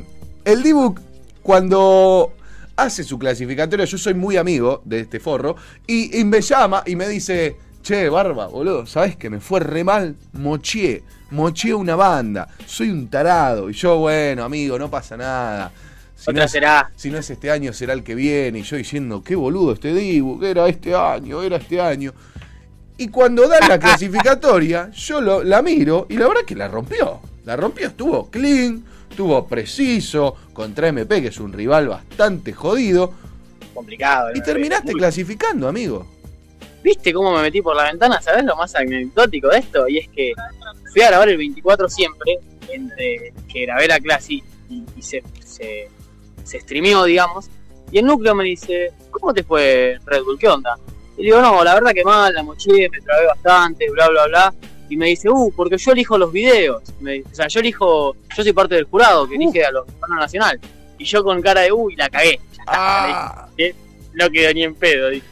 [0.44, 1.00] el Dibuc,
[1.42, 2.32] cuando
[2.76, 5.56] hace su clasificatoria, yo soy muy amigo de este forro,
[5.86, 9.84] y, y me llama y me dice, che, Barba, boludo, ¿sabes que me fue re
[9.84, 10.16] mal?
[10.32, 15.70] Mochié, mochié una banda, soy un tarado, y yo, bueno, amigo, no pasa nada.
[16.16, 16.90] Si Otra no, es, será.
[16.96, 18.58] si no es este año, será el que viene.
[18.58, 22.12] Y yo diciendo, qué boludo este Dibu, que era este año, era este año.
[22.96, 27.20] Y cuando dan la clasificatoria, yo lo- la miro y la verdad que la rompió.
[27.44, 33.12] La rompió, estuvo clean, estuvo preciso, contra MP, que es un rival bastante jodido.
[33.72, 34.30] Complicado.
[34.34, 34.44] Y ¿no?
[34.44, 36.04] terminaste clasificando, amigo.
[36.82, 38.20] ¿Viste cómo me metí por la ventana?
[38.20, 39.88] ¿Sabes lo más anecdótico de esto?
[39.88, 40.32] Y es que
[40.92, 44.42] fui a grabar el 24 siempre, entre que grabé la clase y,
[44.96, 45.88] y se, se,
[46.44, 47.48] se streameó, digamos.
[47.90, 50.38] Y el núcleo me dice, ¿cómo te fue Red Bull?
[50.38, 50.76] ¿Qué onda?
[51.16, 54.54] Y digo, no, la verdad que mal, la moché, me trabé bastante, bla, bla, bla.
[54.88, 56.82] Y me dice, uh, porque yo elijo los videos.
[57.00, 59.86] Me dice, o sea, yo elijo, yo soy parte del jurado que elige a los
[59.88, 60.60] hermanos nacional.
[60.96, 62.38] Y yo con cara de, uy, la cagué.
[62.56, 63.48] Ya está, Ah.
[64.14, 65.08] No quedó ni en pedo.
[65.10, 65.26] dije.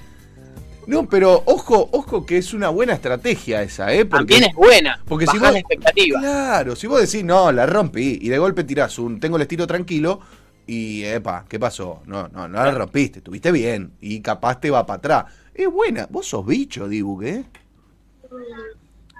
[0.86, 4.04] No, pero ojo, ojo que es una buena estrategia esa, ¿eh?
[4.04, 5.00] Porque, También es buena.
[5.04, 6.20] Porque si vos, la expectativa.
[6.20, 9.66] Claro, si vos decís, no, la rompí, y de golpe tirás un tengo el estilo
[9.66, 10.20] tranquilo,
[10.66, 12.02] y epa, ¿qué pasó?
[12.06, 15.24] No, no, no la rompiste, estuviste bien, y capaz te va para atrás.
[15.54, 17.44] Es buena, vos sos bicho, Dibu, ¿eh?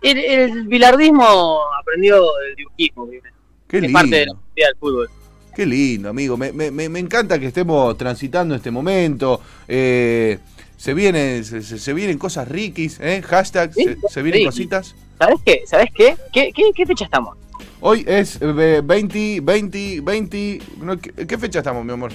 [0.03, 3.35] El, el bilardismo aprendió del dibujismo, primero.
[3.67, 3.99] Qué es lindo.
[3.99, 5.11] parte de la del fútbol.
[5.55, 6.37] Qué lindo, amigo.
[6.37, 9.41] Me, me- me- me encanta que estemos transitando este momento.
[9.67, 10.39] Eh,
[10.77, 13.23] se, vienen, se, se- vienen cosas riquis, ¿eh?
[13.23, 14.95] Hashtags, se, se vienen cositas.
[15.19, 15.63] ¿Sabes qué?
[15.67, 16.17] ¿Sabes qué?
[16.33, 17.37] ¿Qué, qué, qué fecha estamos?
[17.81, 20.59] Hoy es eh, 20, 20, 20.
[20.81, 22.13] no, ¿qué, qué fecha estamos, mi amor?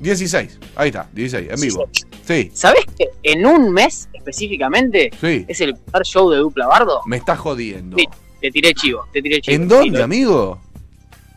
[0.00, 0.58] 16.
[0.76, 1.88] Ahí está, 16, en vivo.
[2.24, 5.44] Sí, ¿Sabes que en un mes específicamente sí.
[5.48, 7.00] es el primer show de Dupla Bardo?
[7.06, 7.96] Me está jodiendo.
[7.96, 8.06] Sí,
[8.40, 9.56] te tiré chivo, te tiré chivo.
[9.56, 10.60] ¿En dónde, amigo?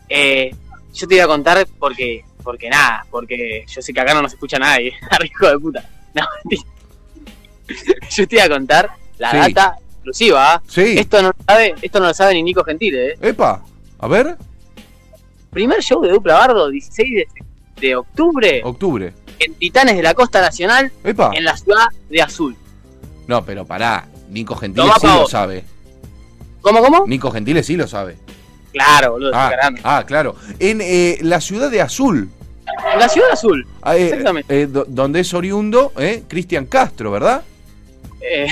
[0.08, 0.54] Eh,
[0.94, 4.32] yo te iba a contar porque, porque nada, porque yo sé que acá no nos
[4.34, 4.92] escucha nadie,
[5.24, 5.88] hijo de puta.
[6.14, 6.26] No,
[8.10, 9.36] yo te iba a contar la Sí.
[9.54, 10.54] data exclusiva.
[10.54, 10.62] ¿ah?
[10.68, 10.94] Sí.
[10.98, 13.18] Esto no lo sabe, esto no lo sabe ni Nico Gentile, ¿eh?
[13.22, 13.62] Epa,
[13.98, 14.36] a ver.
[15.50, 17.28] Primer show de Dupla Bardo, 16 de,
[17.80, 19.12] de octubre, Octubre.
[19.38, 21.30] en Titanes de la Costa Nacional, Epa.
[21.34, 22.56] en la ciudad de Azul.
[23.26, 24.06] No, pero pará.
[24.28, 25.64] Nico Gentile Tomá sí lo sabe.
[26.62, 27.04] ¿Cómo, cómo?
[27.06, 28.16] Nico Gentile sí lo sabe.
[28.72, 29.52] Claro, boludo, Ah,
[29.84, 30.34] ah, claro.
[30.58, 32.30] En eh, la ciudad de Azul.
[32.98, 34.62] La ciudad Azul, Ah, eh, Exactamente.
[34.62, 37.42] eh, do- donde es oriundo, eh, Cristian Castro, ¿verdad?
[38.20, 38.46] eh,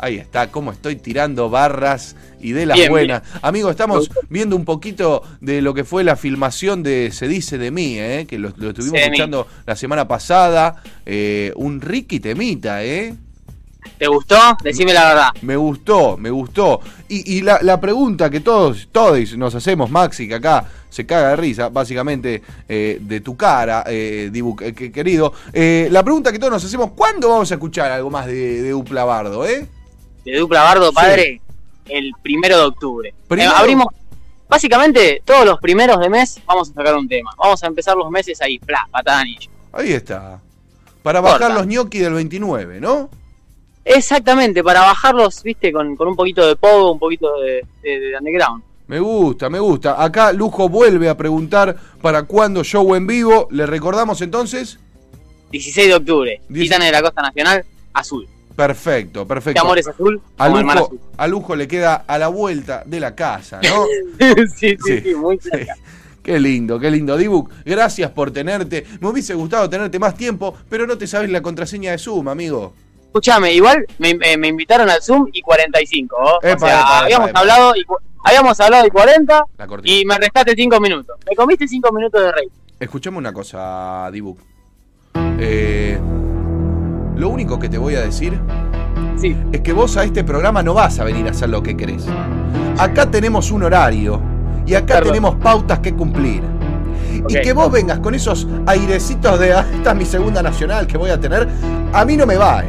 [0.00, 3.22] Ahí está, cómo estoy tirando barras y de las Bien, buenas.
[3.42, 7.72] Amigo, estamos viendo un poquito de lo que fue la filmación de Se dice de
[7.72, 10.82] mí, eh, que lo, lo estuvimos escuchando la semana pasada.
[11.04, 13.14] Eh, un Ricky temita, ¿eh?
[13.98, 14.36] ¿Te gustó?
[14.62, 15.28] Decime la verdad.
[15.42, 16.80] Me gustó, me gustó.
[17.08, 21.30] Y, y la, la pregunta que todos, todos nos hacemos, Maxi, que acá se caga
[21.30, 25.32] de risa, básicamente, eh, de tu cara, eh, Dibu, eh, que- querido.
[25.52, 28.70] eh, la pregunta que todos nos hacemos, ¿cuándo vamos a escuchar algo más de, de
[28.70, 29.66] Dupla Bardo, eh?
[30.24, 31.40] De Dupla Bardo, padre,
[31.86, 33.14] el primero de octubre.
[33.28, 33.50] Primero.
[33.50, 33.86] Eh, abrimos,
[34.48, 37.30] básicamente, todos los primeros de mes vamos a sacar un tema.
[37.36, 39.50] Vamos a empezar los meses ahí, pla, patada anillo.
[39.72, 40.40] Ahí está.
[41.02, 43.08] Para bajar los gnocchi del 29, ¿no?
[43.88, 48.16] Exactamente, para bajarlos, viste, con, con un poquito de pogo, un poquito de, de- de
[48.18, 48.62] underground.
[48.86, 50.02] Me gusta, me gusta.
[50.02, 53.48] Acá Lujo vuelve a preguntar para cuándo show en vivo.
[53.50, 54.78] ¿Le recordamos entonces?
[55.50, 56.40] 16 de octubre.
[56.52, 58.26] Titanes de la Costa Nacional, azul.
[58.56, 59.60] Perfecto, perfecto.
[59.60, 60.20] ¿Qué amor es azul?
[60.36, 61.00] A lujo, azul.
[61.16, 63.84] a lujo le queda a la vuelta de la casa, ¿no?
[64.56, 65.74] sí, sí, sí, muy cerca.
[66.22, 67.16] Qué lindo, qué lindo.
[67.16, 68.84] Dibu, gracias por tenerte.
[69.00, 72.74] Me hubiese gustado tenerte más tiempo, pero no te sabes la contraseña de Zoom, amigo.
[73.12, 76.16] Escuchame, igual me, eh, me invitaron al Zoom y 45.
[76.18, 76.38] ¿oh?
[76.42, 77.40] Epa, o sea, epa, habíamos, epa.
[77.40, 77.84] Hablado y,
[78.24, 79.94] habíamos hablado de 40 La cortina.
[79.96, 81.16] y me restaste 5 minutos.
[81.28, 82.48] Me comiste 5 minutos de rey.
[82.78, 84.36] Escuchame una cosa, Dibu.
[85.40, 85.98] Eh,
[87.16, 88.38] lo único que te voy a decir
[89.52, 92.06] es que vos a este programa no vas a venir a hacer lo que querés.
[92.78, 94.20] Acá tenemos un horario
[94.66, 96.42] y acá tenemos pautas que cumplir.
[97.28, 100.96] Y que vos vengas con esos airecitos de "Ah, esta es mi segunda nacional que
[100.98, 101.48] voy a tener,
[101.92, 102.68] a mí no me va, eh.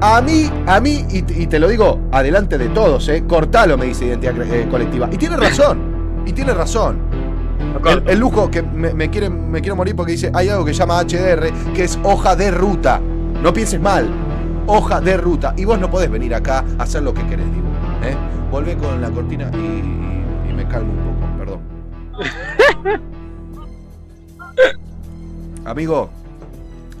[0.00, 3.78] A mí, a mí, y, te- y te lo digo adelante de todos, eh, cortalo,
[3.78, 5.08] me dice Identidad eh, Colectiva.
[5.10, 6.98] Y tiene razón, y tiene razón.
[7.86, 10.74] El, el lujo que me, me quiere, me quiero morir porque dice, hay algo que
[10.74, 13.00] se llama HDR, que es hoja de ruta.
[13.42, 14.08] No pienses mal,
[14.66, 15.54] hoja de ruta.
[15.56, 17.66] Y vos no podés venir acá a hacer lo que querés, digo.
[18.04, 18.14] ¿eh?
[18.50, 21.60] Volvé con la cortina y, y- y me calmo un poco, perdón.
[25.64, 26.10] Amigo,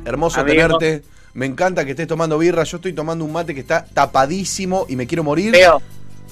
[0.04, 0.78] hermoso Amigo.
[0.78, 1.02] tenerte.
[1.36, 2.64] Me encanta que estés tomando birra.
[2.64, 5.52] Yo estoy tomando un mate que está tapadísimo y me quiero morir.
[5.54, 5.80] Feo,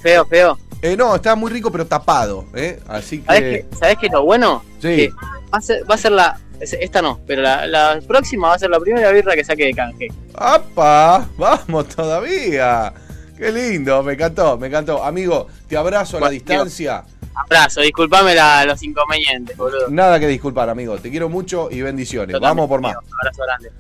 [0.03, 0.59] feo, feo.
[0.83, 2.47] Eh, no, está muy rico, pero tapado.
[2.55, 2.81] ¿eh?
[2.89, 3.67] Así ¿Sabés que.
[3.71, 4.63] qué, ¿Sabés qué es lo bueno?
[4.81, 4.97] Sí.
[4.97, 5.11] Que
[5.53, 6.39] va, a ser, va a ser la.
[6.59, 9.67] es- Esta no, pero la, la próxima va a ser la primera birra que saque
[9.67, 10.09] de canje.
[10.35, 11.29] ¡Apa!
[11.37, 12.93] ¡Vamos todavía!
[13.37, 14.03] ¡Qué lindo!
[14.03, 15.05] Me encantó, me encantó.
[15.05, 17.05] Amigo, te abrazo a la distancia.
[17.35, 19.89] Abrazo, disculpame la- los inconvenientes, boludo.
[19.91, 20.97] Nada que disculpar, amigo.
[20.99, 22.33] Te quiero mucho y bendiciones.
[22.33, 22.97] Yo Vamos también, por más.
[22.97, 23.13] amigo.
[23.21, 23.71] Abrazo grande.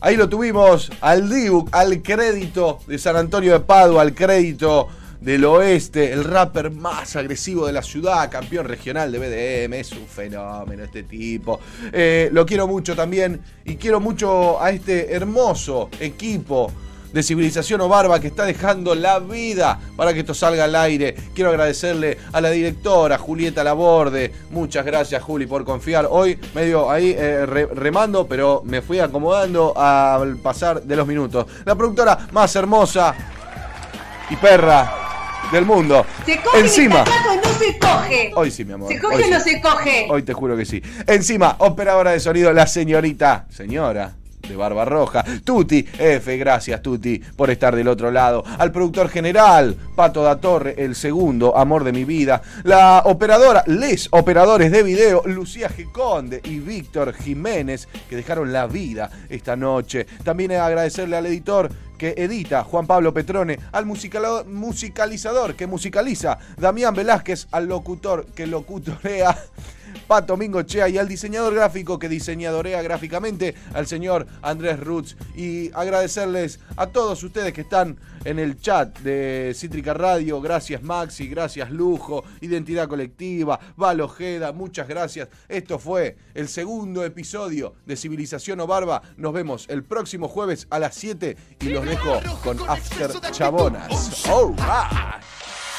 [0.00, 4.86] Ahí lo tuvimos al Dibu, al crédito de San Antonio de Padua, al crédito
[5.20, 10.06] del oeste, el rapper más agresivo de la ciudad, campeón regional de BDM, es un
[10.06, 11.58] fenómeno este tipo.
[11.92, 16.70] Eh, lo quiero mucho también y quiero mucho a este hermoso equipo
[17.12, 21.14] de Civilización o Barba que está dejando la vida para que esto salga al aire.
[21.34, 24.32] Quiero agradecerle a la directora Julieta Laborde.
[24.50, 26.06] Muchas gracias, Juli, por confiar.
[26.10, 31.46] Hoy medio ahí eh, re- remando, pero me fui acomodando al pasar de los minutos.
[31.64, 33.14] La productora más hermosa
[34.30, 34.94] y perra
[35.52, 36.04] del mundo.
[36.26, 37.04] Se coge Encima.
[37.04, 38.32] el no se coge.
[38.36, 38.92] Hoy sí, mi amor.
[38.92, 40.06] ¿Se coge hoy o no se coge?
[40.10, 40.82] Hoy te juro que sí.
[41.06, 44.12] Encima, operadora de sonido, la señorita, señora
[44.48, 48.44] de Barba Roja, Tuti, F, gracias Tuti por estar del otro lado.
[48.58, 52.40] Al productor general, Pato da Torre, el segundo, amor de mi vida.
[52.64, 55.88] La operadora, les operadores de video, Lucía G.
[56.44, 60.06] Y Víctor Jiménez, que dejaron la vida esta noche.
[60.22, 67.48] También agradecerle al editor que edita Juan Pablo Petrone, al musicalizador que musicaliza Damián Velázquez,
[67.50, 69.36] al locutor que locutorea
[70.08, 75.16] Pato Mingochea y al diseñador gráfico que diseñadorea gráficamente al señor Andrés Roots.
[75.36, 80.40] Y agradecerles a todos ustedes que están en el chat de Cítrica Radio.
[80.40, 85.28] Gracias Maxi, gracias Lujo, Identidad Colectiva, Valojeda, muchas gracias.
[85.46, 89.02] Esto fue el segundo episodio de Civilización o Barba.
[89.18, 94.26] Nos vemos el próximo jueves a las 7 y los dejo con After Chabonas.
[94.26, 94.56] All.